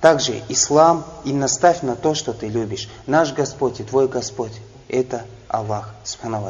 также 0.00 0.40
ислам 0.48 1.04
и 1.24 1.32
наставь 1.32 1.82
на 1.82 1.96
то, 1.96 2.14
что 2.14 2.32
ты 2.32 2.48
любишь. 2.48 2.88
Наш 3.06 3.34
Господь 3.34 3.80
и 3.80 3.84
твой 3.84 4.08
Господь– 4.08 4.52
это 4.88 5.24
Аллах, 5.48 5.94
Субхану 6.04 6.42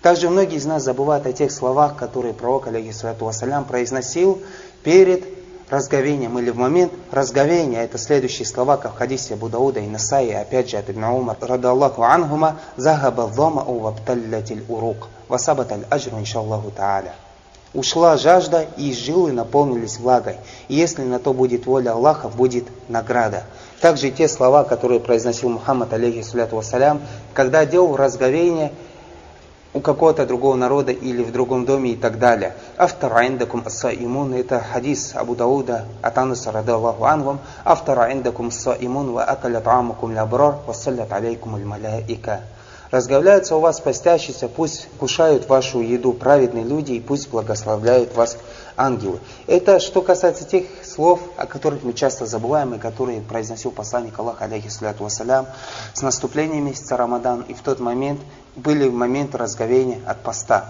Также 0.00 0.30
многие 0.30 0.56
из 0.56 0.64
нас 0.64 0.84
забывают 0.84 1.26
о 1.26 1.32
тех 1.32 1.50
словах, 1.50 1.96
которые 1.96 2.34
пророк, 2.34 2.68
алейхиссалату 2.68 3.24
вассалям, 3.24 3.64
произносил 3.64 4.40
перед 4.82 5.37
разговением 5.70 6.38
или 6.38 6.50
в 6.50 6.56
момент 6.56 6.92
разговения, 7.10 7.82
это 7.82 7.98
следующие 7.98 8.46
слова, 8.46 8.76
как 8.76 8.94
в 8.94 8.96
хадисе 8.96 9.34
Абу 9.34 9.48
и 9.70 9.86
Насаи, 9.86 10.32
опять 10.32 10.70
же 10.70 10.76
от 10.76 10.90
Ибн 10.90 11.04
Умар, 11.04 11.36
радаллаху 11.40 12.02
анхума, 12.02 12.58
загаба 12.76 13.30
дhama'u 13.34 13.80
вабталлатиль 13.80 14.64
урук, 14.68 15.08
васабаталь 15.28 15.84
аджру 15.90 16.18
иншаллаху 16.18 16.70
та'аля. 16.70 17.12
Ушла 17.74 18.16
жажда, 18.16 18.66
и 18.78 18.94
жилы 18.94 19.32
наполнились 19.32 19.98
влагой. 19.98 20.36
И 20.68 20.74
если 20.74 21.02
на 21.02 21.18
то 21.18 21.34
будет 21.34 21.66
воля 21.66 21.92
Аллаха, 21.92 22.28
будет 22.28 22.64
награда. 22.88 23.44
Также 23.82 24.10
те 24.10 24.26
слова, 24.26 24.64
которые 24.64 25.00
произносил 25.00 25.50
Мухаммад, 25.50 25.92
алейхиссаляту 25.92 26.56
вассалям, 26.56 27.02
когда 27.34 27.66
делал 27.66 27.94
разговение, 27.94 28.72
у 29.74 29.80
какого-то 29.80 30.26
другого 30.26 30.54
народа 30.56 30.92
или 30.92 31.22
в 31.22 31.32
другом 31.32 31.64
доме 31.64 31.92
и 31.92 31.96
так 31.96 32.18
далее. 32.18 32.54
Автор 32.76 33.12
индакум 33.26 33.62
ас-саимун 33.66 34.34
это 34.34 34.60
хадис 34.60 35.14
Абу 35.14 35.34
Дауда 35.34 35.84
от 36.02 36.18
Анаса 36.18 36.52
радаллаху 36.52 37.04
анхум. 37.04 37.38
Автор 37.64 38.10
индакум 38.10 38.48
ас-саимун 38.48 39.12
ва 39.12 39.24
акалят 39.24 39.66
амакум 39.66 40.12
лябрар 40.12 40.56
ва 40.66 40.72
саллят 40.72 41.12
алейкум 41.12 41.56
аль-маляика. 41.56 42.40
Разговляются 42.90 43.54
у 43.54 43.60
вас 43.60 43.80
постящиеся, 43.80 44.48
пусть 44.48 44.88
кушают 44.98 45.46
вашу 45.46 45.80
еду 45.80 46.14
праведные 46.14 46.64
люди 46.64 46.92
и 46.92 47.00
пусть 47.00 47.28
благословляют 47.28 48.14
вас 48.14 48.38
ангелы. 48.78 49.20
Это 49.46 49.78
что 49.78 50.00
касается 50.00 50.44
тех 50.44 50.64
слов, 50.82 51.20
о 51.36 51.44
которых 51.44 51.82
мы 51.82 51.92
часто 51.92 52.24
забываем 52.24 52.74
и 52.74 52.78
которые 52.78 53.20
произносил 53.20 53.72
посланник 53.72 54.18
Аллаха, 54.18 54.46
алейхиссалату 54.46 55.04
вассалям, 55.04 55.46
с 55.92 56.00
наступлением 56.00 56.64
месяца 56.64 56.96
Рамадан 56.96 57.42
и 57.42 57.52
в 57.52 57.60
тот 57.60 57.78
момент, 57.78 58.20
были 58.56 58.88
в 58.88 58.94
момент 58.94 59.34
разговения 59.34 60.00
от 60.06 60.22
поста. 60.22 60.64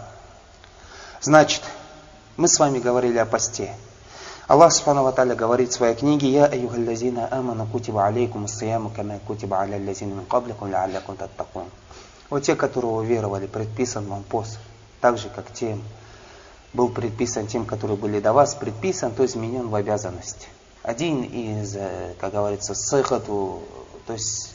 Значит, 1.20 1.62
мы 2.37 2.48
с 2.48 2.59
вами 2.59 2.81
говорили 2.81 3.18
о 3.18 3.26
посте. 3.26 3.72
Аллах 4.48 4.72
Субхану 4.72 5.04
Ва 5.04 5.12
говорит 5.12 5.70
в 5.70 5.74
своей 5.74 5.94
книге 5.94 6.31
«Я 6.31 6.46
аюхаллазина 6.46 7.28
аману 7.31 7.66
кутиба 7.66 8.07
алейкум 8.07 8.48
сияму 8.48 8.90
кама 8.90 9.18
кутиба 9.26 9.59
аля 9.59 9.78
лазина 9.87 10.14
мин 10.14 10.24
кабликум 10.24 10.72
лаалякум 10.72 11.16
таттакун». 11.16 11.64
Вот 12.30 12.42
те, 12.42 12.54
которые 12.54 12.92
уверовали, 12.92 13.46
предписан 13.46 14.06
вам 14.06 14.22
пост, 14.22 14.58
так 15.00 15.18
же, 15.18 15.28
как 15.28 15.52
тем, 15.52 15.82
был 16.74 16.90
предписан 16.90 17.46
тем, 17.46 17.64
которые 17.64 17.96
были 17.96 18.20
до 18.20 18.32
вас, 18.32 18.54
предписан, 18.54 19.12
то 19.12 19.24
изменен 19.24 19.68
в 19.68 19.74
обязанность. 19.74 20.48
Один 20.82 21.22
из, 21.22 21.74
э, 21.76 22.14
как 22.20 22.32
говорится, 22.32 22.74
сыхату, 22.74 23.62
то 24.06 24.12
есть 24.12 24.54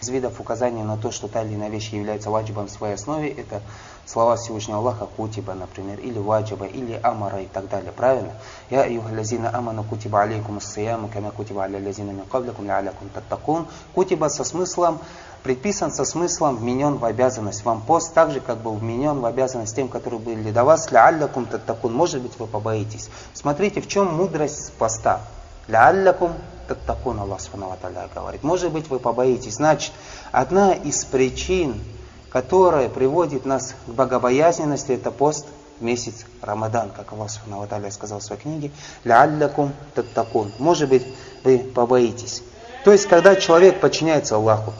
из 0.00 0.08
видов 0.08 0.40
указания 0.40 0.82
на 0.82 0.96
то, 0.96 1.10
что 1.10 1.28
та 1.28 1.42
или 1.42 1.54
иная 1.54 1.68
вещь 1.68 1.90
является 1.90 2.30
ваджибом 2.30 2.66
в 2.66 2.70
своей 2.70 2.94
основе, 2.94 3.28
это 3.28 3.62
слова 4.10 4.36
Всевышнего 4.36 4.78
Аллаха 4.78 5.06
кутиба, 5.06 5.54
например, 5.54 6.00
или 6.00 6.18
ваджиба, 6.18 6.66
или 6.66 6.98
амара 7.02 7.42
и 7.42 7.46
так 7.46 7.68
далее. 7.68 7.92
Правильно? 7.92 8.32
Я 8.68 8.86
лазина 9.16 9.56
аману 9.56 9.84
кутиба 9.84 10.22
алейкум 10.22 10.58
ассияму, 10.58 11.08
кама 11.08 11.30
кутиба 11.30 11.62
аля 11.62 11.80
лазина 11.84 12.10
мин 12.10 12.24
кабликум, 12.26 12.66
ляалякум 12.66 13.08
таттакун. 13.10 13.66
Кутиба 13.94 14.28
со 14.28 14.42
смыслом, 14.42 14.98
предписан 15.44 15.92
со 15.92 16.04
смыслом, 16.04 16.56
вменен 16.56 16.96
в 16.96 17.04
обязанность 17.04 17.64
вам 17.64 17.82
пост, 17.82 18.12
так 18.12 18.32
же, 18.32 18.40
как 18.40 18.58
был 18.58 18.74
вменен 18.74 19.20
в 19.20 19.26
обязанность 19.26 19.76
тем, 19.76 19.88
которые 19.88 20.18
были 20.18 20.50
до 20.50 20.64
вас, 20.64 20.90
ляалякум 20.90 21.46
таттакун. 21.46 21.94
Может 21.94 22.20
быть, 22.20 22.36
вы 22.38 22.48
побоитесь. 22.48 23.10
Смотрите, 23.32 23.80
в 23.80 23.86
чем 23.86 24.12
мудрость 24.12 24.72
поста. 24.72 25.20
Ляалякум 25.68 26.32
таттакун, 26.66 27.20
Аллах 27.20 27.40
Субхану 27.40 27.72
говорит. 28.12 28.42
Может 28.42 28.72
быть, 28.72 28.90
вы 28.90 28.98
побоитесь. 28.98 29.54
Значит, 29.54 29.92
одна 30.32 30.72
из 30.72 31.04
причин, 31.04 31.80
которая 32.30 32.88
приводит 32.88 33.44
нас 33.44 33.74
к 33.86 33.90
богобоязненности, 33.90 34.92
это 34.92 35.10
пост 35.10 35.46
месяц 35.80 36.26
Рамадан, 36.42 36.90
как 36.90 37.12
Аллах 37.12 37.30
Субхану 37.30 37.66
сказал 37.90 38.20
в 38.20 38.22
своей 38.22 38.40
книге. 38.40 38.70
Ляаллякум 39.04 39.72
таттакун. 39.94 40.52
Может 40.58 40.88
быть, 40.88 41.06
вы 41.42 41.58
побоитесь. 41.58 42.42
То 42.84 42.92
есть, 42.92 43.06
когда 43.06 43.36
человек 43.36 43.80
подчиняется 43.80 44.36
Аллаху, 44.36 44.72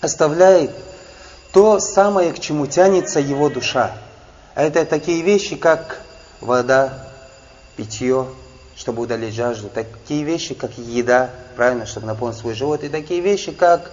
оставляет 0.00 0.70
то 1.52 1.80
самое, 1.80 2.32
к 2.32 2.38
чему 2.38 2.66
тянется 2.66 3.18
его 3.18 3.48
душа. 3.48 3.92
А 4.54 4.62
это 4.62 4.84
такие 4.84 5.22
вещи, 5.22 5.56
как 5.56 6.00
вода, 6.40 6.92
питье, 7.76 8.26
чтобы 8.74 9.02
удалить 9.02 9.34
жажду. 9.34 9.68
Такие 9.68 10.22
вещи, 10.22 10.54
как 10.54 10.78
еда, 10.78 11.30
правильно, 11.56 11.86
чтобы 11.86 12.06
наполнить 12.06 12.38
свой 12.38 12.54
живот. 12.54 12.84
И 12.84 12.88
такие 12.88 13.20
вещи, 13.20 13.52
как 13.52 13.90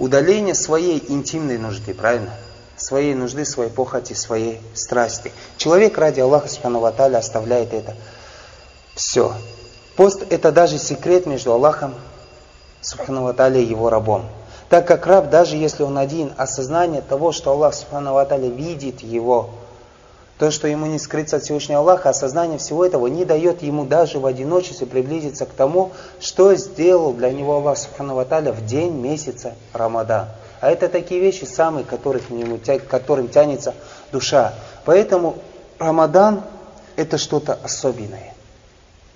удаление 0.00 0.54
своей 0.54 1.04
интимной 1.08 1.58
нужды, 1.58 1.94
правильно? 1.94 2.30
Своей 2.76 3.14
нужды, 3.14 3.44
своей 3.44 3.70
похоти, 3.70 4.14
своей 4.14 4.60
страсти. 4.74 5.30
Человек 5.58 5.98
ради 5.98 6.20
Аллаха 6.20 6.48
Субхану 6.48 6.82
Аталя 6.84 7.18
оставляет 7.18 7.74
это. 7.74 7.94
Все. 8.94 9.34
Пост 9.96 10.24
это 10.30 10.50
даже 10.50 10.78
секрет 10.78 11.26
между 11.26 11.52
Аллахом 11.52 11.94
Субхану 12.80 13.26
Аталя 13.26 13.60
и 13.60 13.66
его 13.66 13.90
рабом. 13.90 14.24
Так 14.70 14.86
как 14.86 15.06
раб, 15.06 15.28
даже 15.28 15.56
если 15.56 15.82
он 15.82 15.98
один, 15.98 16.32
осознание 16.38 17.02
того, 17.02 17.32
что 17.32 17.50
Аллах 17.50 17.74
Субхану 17.74 18.16
Аталя 18.16 18.48
видит 18.48 19.02
его, 19.02 19.50
То, 20.40 20.50
что 20.50 20.66
ему 20.66 20.86
не 20.86 20.98
скрыться 20.98 21.36
от 21.36 21.42
Всевышнего 21.42 21.80
Аллаха, 21.80 22.08
осознание 22.08 22.56
всего 22.56 22.82
этого 22.82 23.08
не 23.08 23.26
дает 23.26 23.60
ему 23.60 23.84
даже 23.84 24.18
в 24.18 24.24
одиночестве 24.24 24.86
приблизиться 24.86 25.44
к 25.44 25.50
тому, 25.50 25.92
что 26.18 26.54
сделал 26.54 27.12
для 27.12 27.30
него 27.30 27.56
Аллах 27.56 27.76
Субхану 27.76 28.14
Ваталя 28.14 28.50
в 28.52 28.64
день 28.64 28.94
месяца 28.94 29.52
Рамадан. 29.74 30.28
А 30.62 30.70
это 30.70 30.88
такие 30.88 31.20
вещи 31.20 31.44
самые, 31.44 31.84
которых 31.84 32.30
нему, 32.30 32.56
к 32.56 32.86
которым 32.86 33.28
тянется 33.28 33.74
душа. 34.12 34.54
Поэтому 34.86 35.36
Рамадан 35.78 36.40
это 36.96 37.18
что-то 37.18 37.58
особенное. 37.62 38.32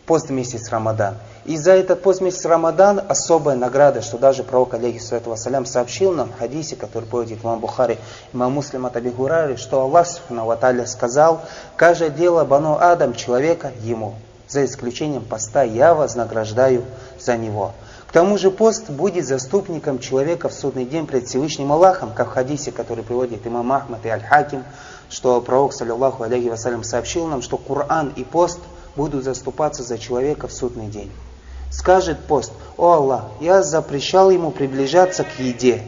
Пост 0.07 0.29
месяц 0.29 0.69
Рамадан. 0.69 1.15
И 1.47 1.57
за 1.57 1.73
этот 1.73 2.03
пост 2.03 2.21
месяц 2.21 2.45
Рамадан 2.45 3.01
особая 3.09 3.57
награда, 3.57 4.03
что 4.03 4.19
даже 4.19 4.43
пророк, 4.43 4.75
алейхиссалату 4.75 5.31
вассалям, 5.31 5.65
сообщил 5.65 6.13
нам 6.13 6.29
в 6.29 6.39
хадисе, 6.39 6.77
который 6.77 7.05
приводит 7.05 7.43
имам 7.43 7.61
Бухари, 7.61 7.97
имам 8.35 8.53
Муслим 8.53 8.85
от 8.85 8.97
Абигурари, 8.97 9.57
что 9.57 9.81
Аллах 9.81 10.07
Субхану 10.07 10.87
сказал, 10.87 11.41
каждое 11.77 12.11
дело 12.11 12.45
Бану 12.45 12.77
Адам 12.79 13.15
человека 13.15 13.73
ему, 13.81 14.15
за 14.47 14.67
исключением 14.67 15.25
поста 15.25 15.63
я 15.63 15.95
вознаграждаю 15.95 16.85
за 17.19 17.39
него. 17.39 17.73
К 18.07 18.13
тому 18.13 18.37
же 18.37 18.51
пост 18.51 18.91
будет 18.91 19.27
заступником 19.27 19.99
человека 19.99 20.51
в 20.51 20.53
судный 20.53 20.85
день 20.85 21.07
пред 21.07 21.29
Всевышним 21.29 21.73
Аллахом, 21.73 22.13
как 22.15 22.29
в 22.29 22.33
хадисе, 22.33 22.73
который 22.73 23.05
приводит 23.05 23.47
имам 23.47 23.73
Ахмад 23.73 24.05
и 24.05 24.09
Аль-Хаким, 24.11 24.65
что 25.09 25.41
пророк, 25.41 25.73
саллиллаху 25.73 26.25
алейхи 26.25 26.49
вассалям, 26.49 26.85
сообщил 26.85 27.27
нам, 27.27 27.41
что 27.41 27.57
Коран 27.57 28.13
и 28.15 28.23
пост 28.23 28.61
будут 28.97 29.25
заступаться 29.25 29.83
за 29.83 29.99
человека 29.99 30.49
в 30.49 30.53
судный 30.53 30.87
день. 30.87 31.11
Скажет 31.71 32.21
пост, 32.27 32.53
«О 32.77 32.93
Аллах, 32.93 33.25
я 33.41 33.63
запрещал 33.63 34.31
ему 34.31 34.51
приближаться 34.51 35.25
к 35.25 35.39
еде, 35.41 35.83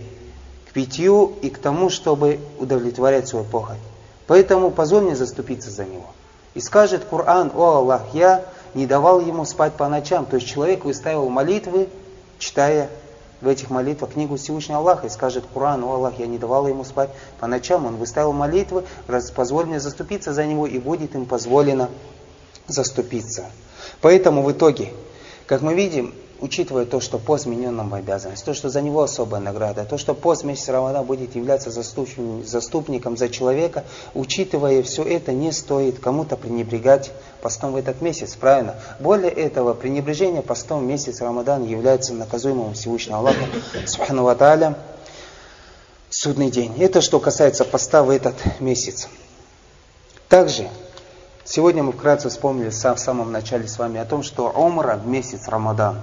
к 0.68 0.72
питью 0.72 1.34
и 1.42 1.50
к 1.50 1.58
тому, 1.58 1.90
чтобы 1.90 2.40
удовлетворять 2.58 3.28
свой 3.28 3.44
похоть. 3.44 3.78
Поэтому 4.26 4.70
позволь 4.70 5.04
мне 5.04 5.16
заступиться 5.16 5.70
за 5.70 5.84
него». 5.84 6.06
И 6.54 6.60
скажет 6.60 7.04
Коран, 7.04 7.52
«О 7.54 7.76
Аллах, 7.76 8.02
я 8.14 8.46
не 8.74 8.86
давал 8.86 9.20
ему 9.20 9.44
спать 9.44 9.74
по 9.74 9.88
ночам». 9.88 10.26
То 10.26 10.36
есть 10.36 10.48
человек 10.48 10.84
выставил 10.84 11.28
молитвы, 11.28 11.88
читая 12.38 12.88
в 13.40 13.48
этих 13.48 13.70
молитвах 13.70 14.14
книгу 14.14 14.36
Всевышнего 14.36 14.78
Аллаха 14.78 15.06
и 15.06 15.10
скажет 15.10 15.44
Коран, 15.52 15.84
«О 15.84 15.92
Аллах, 15.92 16.18
я 16.18 16.26
не 16.26 16.38
давал 16.38 16.66
ему 16.66 16.82
спать 16.82 17.10
по 17.38 17.46
ночам». 17.46 17.86
Он 17.86 17.96
выставил 17.96 18.32
молитвы, 18.32 18.84
позволь 19.36 19.66
мне 19.66 19.78
заступиться 19.78 20.32
за 20.32 20.46
него, 20.46 20.66
и 20.66 20.78
будет 20.78 21.14
им 21.14 21.26
позволено 21.26 21.90
заступиться. 22.68 23.46
Поэтому 24.00 24.42
в 24.42 24.52
итоге 24.52 24.92
как 25.46 25.62
мы 25.62 25.74
видим, 25.74 26.12
учитывая 26.40 26.86
то, 26.86 27.00
что 27.00 27.18
пост 27.18 27.46
вменен 27.46 27.74
нам 27.76 27.94
обязанность, 27.94 28.44
то, 28.44 28.52
что 28.52 28.68
за 28.68 28.82
него 28.82 29.02
особая 29.02 29.40
награда, 29.40 29.84
то, 29.84 29.96
что 29.96 30.12
пост 30.12 30.42
месяца 30.42 30.72
Рамадан 30.72 31.06
будет 31.06 31.36
являться 31.36 31.70
заступником 31.70 33.16
за 33.16 33.28
человека, 33.28 33.84
учитывая 34.12 34.82
все 34.82 35.04
это, 35.04 35.32
не 35.32 35.52
стоит 35.52 36.00
кому-то 36.00 36.36
пренебрегать 36.36 37.12
постом 37.40 37.72
в 37.72 37.76
этот 37.76 38.02
месяц, 38.02 38.34
правильно? 38.34 38.74
Более 38.98 39.30
этого, 39.30 39.72
пренебрежение 39.72 40.42
постом 40.42 40.80
в 40.80 40.84
месяц 40.84 41.20
Рамадан 41.20 41.64
является 41.64 42.12
наказуемым 42.12 42.74
Всевышнего 42.74 43.18
Аллаха, 43.18 43.46
Субхану 43.86 44.24
Ва 44.24 44.76
судный 46.10 46.50
день. 46.50 46.74
Это 46.78 47.00
что 47.00 47.20
касается 47.20 47.64
поста 47.64 48.02
в 48.02 48.10
этот 48.10 48.34
месяц. 48.60 49.08
Также 50.28 50.68
Сегодня 51.48 51.84
мы 51.84 51.92
вкратце 51.92 52.28
вспомнили 52.28 52.70
в 52.70 52.98
самом 52.98 53.30
начале 53.30 53.68
с 53.68 53.78
вами 53.78 54.00
о 54.00 54.04
том, 54.04 54.24
что 54.24 54.50
умра 54.50 54.96
в 54.96 55.06
месяц 55.06 55.46
Рамадан, 55.46 56.00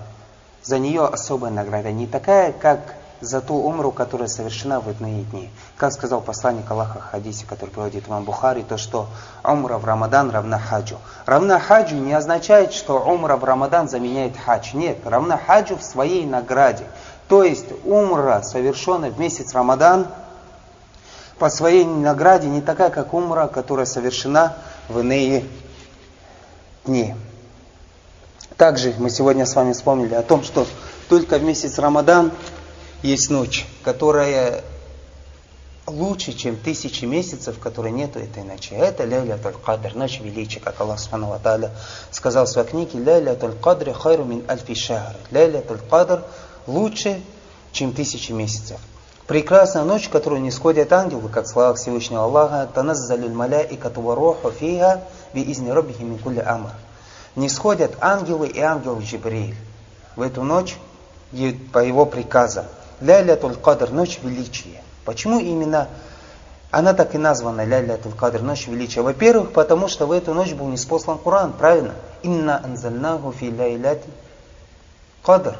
за 0.64 0.80
нее 0.80 1.06
особая 1.06 1.52
награда, 1.52 1.92
не 1.92 2.08
такая, 2.08 2.54
как 2.54 2.96
за 3.20 3.42
ту 3.42 3.56
умру, 3.56 3.92
которая 3.92 4.30
совершена 4.30 4.80
в 4.80 4.90
иные 4.90 5.24
дни. 5.26 5.50
Как 5.76 5.92
сказал 5.92 6.22
посланник 6.22 6.72
Аллаха 6.72 7.00
в 7.00 7.12
хадисе, 7.12 7.46
который 7.46 7.72
приводит 7.72 8.08
вам 8.08 8.24
Бухари, 8.24 8.62
то 8.64 8.78
что 8.78 9.08
умра 9.44 9.78
в 9.78 9.84
Рамадан 9.84 10.32
равна 10.32 10.60
хаджу. 10.60 10.96
Равна 11.26 11.60
хаджу 11.60 11.98
не 11.98 12.14
означает, 12.14 12.72
что 12.72 13.02
умра 13.02 13.36
в 13.36 13.44
Рамадан 13.44 13.90
заменяет 13.90 14.38
хадж. 14.38 14.70
Нет, 14.74 15.00
равна 15.04 15.38
хаджу 15.38 15.76
в 15.76 15.84
своей 15.84 16.26
награде. 16.26 16.86
То 17.28 17.44
есть 17.44 17.68
умра, 17.84 18.42
совершенная 18.44 19.12
в 19.12 19.20
месяц 19.20 19.54
Рамадан, 19.54 20.08
по 21.38 21.50
своей 21.50 21.84
награде 21.84 22.48
не 22.48 22.62
такая, 22.62 22.90
как 22.90 23.14
умра, 23.14 23.48
которая 23.48 23.86
совершена 23.86 24.56
в 24.73 24.73
иные 24.90 25.46
дни. 26.86 27.16
Также 28.58 28.94
мы 28.98 29.10
сегодня 29.10 29.46
с 29.46 29.56
вами 29.56 29.74
вспомнили 29.74 30.14
о 30.14 30.22
том, 30.22 30.44
что 30.44 30.68
только 31.10 31.40
в 31.40 31.44
месяц 31.44 31.80
Рамадан 31.80 32.32
есть 33.02 33.30
ночь, 33.30 33.66
которая 33.84 34.64
лучше, 35.88 36.34
чем 36.34 36.56
тысячи 36.56 37.06
месяцев, 37.06 37.58
в 37.58 37.60
которой 37.60 37.92
нету 37.92 38.20
этой 38.20 38.44
ночи. 38.44 38.74
Это 38.74 39.04
Ляйля 39.04 39.38
Кадр, 39.38 39.96
ночь 39.96 40.20
величия, 40.22 40.60
как 40.60 40.80
Аллах 40.80 41.00
Субхану 41.00 41.38
сказал 42.12 42.46
в 42.46 42.50
своей 42.50 42.68
книге, 42.68 43.00
Ляйля 43.00 43.36
Кадр 43.36 43.94
хайру 43.94 44.24
мин 44.24 44.44
альфи 44.50 44.76
шахр. 44.76 45.16
Ляйля 45.32 45.62
Кадр 45.90 46.24
лучше, 46.68 47.22
чем 47.72 47.94
тысячи 47.94 48.32
месяцев. 48.32 48.80
Прекрасная 49.28 49.86
ночь, 49.86 50.08
в 50.08 50.10
которую 50.10 50.42
не 50.42 50.52
сходят 50.52 50.92
ангелы, 50.92 51.30
как 51.30 51.48
слава 51.48 51.76
Всевышнего 51.76 52.26
Аллаха, 52.26 52.68
«Таназзалюль 52.74 53.32
маляикату 53.32 54.02
варуху 54.02 54.52
фиха 54.52 55.02
би 55.34 55.50
изни 55.50 55.72
робихи 55.72 56.04
мин 56.04 56.20
кулли 56.20 56.40
амр». 56.40 56.72
Не 57.38 57.48
сходят 57.48 57.96
ангелы 58.02 58.48
и 58.48 58.60
ангел 58.60 59.00
Джибриль 59.00 59.56
в 60.18 60.22
эту 60.22 60.44
ночь 60.44 60.76
по 61.72 61.80
его 61.80 62.06
приказам. 62.06 62.66
Ляйлятуль 63.00 63.56
Кадр, 63.56 63.92
ночь 63.92 64.20
величия. 64.22 64.82
Почему 65.06 65.40
именно 65.40 65.88
она 66.70 66.94
так 66.94 67.16
и 67.16 67.18
названа 67.18 67.66
Ляйлятуль 67.66 68.14
Кадр, 68.14 68.42
ночь 68.42 68.68
величия? 68.68 69.02
Во-первых, 69.02 69.54
потому 69.54 69.88
что 69.88 70.06
в 70.06 70.12
эту 70.12 70.34
ночь 70.34 70.54
был 70.54 70.68
неспослан 70.68 71.18
Коран, 71.18 71.54
правильно? 71.54 71.94
Инна 72.24 72.62
анзальнаху 72.64 73.32
фи 73.32 73.50
ляйляти 73.50 74.10
Кадр 75.24 75.56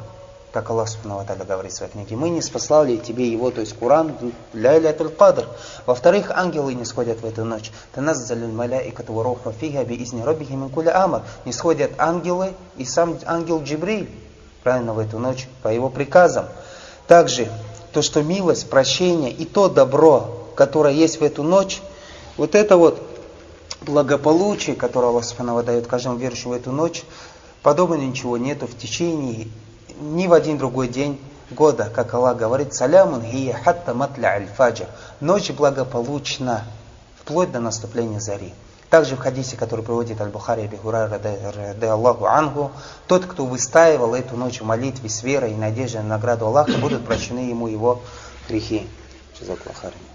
как 0.54 0.70
Аллах 0.70 0.88
Субхану 0.88 1.20
говорит 1.48 1.72
в 1.72 1.74
своей 1.74 1.90
книге, 1.90 2.14
мы 2.14 2.30
не 2.30 2.40
спаслали 2.40 2.96
тебе 2.96 3.28
его, 3.28 3.50
то 3.50 3.60
есть 3.60 3.76
Куран, 3.76 4.14
ля 4.52 4.78
лятуль 4.78 5.08
кадр. 5.08 5.48
Во-вторых, 5.84 6.30
ангелы 6.30 6.74
не 6.74 6.84
сходят 6.84 7.20
в 7.22 7.26
эту 7.26 7.44
ночь. 7.44 7.72
Таназзалюль 7.92 8.52
маляикату 8.52 9.12
варуху 9.12 9.50
фига 9.50 9.84
би 9.84 10.00
изни 10.00 10.22
робихи 10.22 10.52
мин 10.52 10.70
куля 10.70 11.02
амар. 11.02 11.22
Не 11.44 11.52
сходят 11.52 11.90
ангелы 11.98 12.52
и 12.76 12.84
сам 12.84 13.18
ангел 13.26 13.64
Джибриль, 13.64 14.08
правильно, 14.62 14.94
в 14.94 15.00
эту 15.00 15.18
ночь, 15.18 15.48
по 15.62 15.68
его 15.68 15.90
приказам. 15.90 16.46
Также, 17.08 17.48
то, 17.92 18.00
что 18.00 18.22
милость, 18.22 18.70
прощение 18.70 19.32
и 19.32 19.46
то 19.46 19.68
добро, 19.68 20.52
которое 20.54 20.94
есть 20.94 21.18
в 21.18 21.24
эту 21.24 21.42
ночь, 21.42 21.82
вот 22.36 22.54
это 22.54 22.76
вот 22.76 23.02
благополучие, 23.80 24.76
которое 24.76 25.08
Аллах 25.08 25.24
Субхану 25.24 25.60
дает 25.64 25.88
каждому 25.88 26.16
верующему 26.16 26.52
в 26.52 26.56
эту 26.56 26.70
ночь, 26.70 27.02
подобного 27.64 28.00
ничего 28.00 28.36
нету 28.36 28.68
в 28.68 28.78
течение 28.78 29.48
ни 30.00 30.26
в 30.26 30.32
один 30.32 30.58
другой 30.58 30.88
день 30.88 31.20
года, 31.50 31.90
как 31.94 32.14
Аллах 32.14 32.36
говорит, 32.36 32.74
салямун 32.74 33.22
хия 33.22 33.54
хатта 33.54 33.94
матля 33.94 34.28
аль-фаджр. 34.28 34.86
Ночь 35.20 35.50
благополучна, 35.50 36.64
вплоть 37.20 37.52
до 37.52 37.60
наступления 37.60 38.20
зари. 38.20 38.52
Также 38.90 39.16
в 39.16 39.18
хадисе, 39.18 39.56
который 39.56 39.84
приводит 39.84 40.20
Аль-Бухари 40.20 40.62
Абихурай 40.62 41.08
ради 41.08 41.84
Аллаху 41.84 42.26
Ангу, 42.26 42.70
тот, 43.08 43.24
кто 43.26 43.44
выстаивал 43.44 44.14
эту 44.14 44.36
ночь 44.36 44.60
в 44.60 44.64
молитве 44.64 45.08
с 45.08 45.22
верой 45.22 45.52
и 45.52 45.56
надеждой 45.56 46.02
на 46.02 46.10
награду 46.10 46.46
Аллаха, 46.46 46.78
будут 46.78 47.04
прощены 47.04 47.40
ему 47.40 47.66
его 47.66 48.02
грехи. 48.48 48.88
Джазаклахарин. 49.36 50.13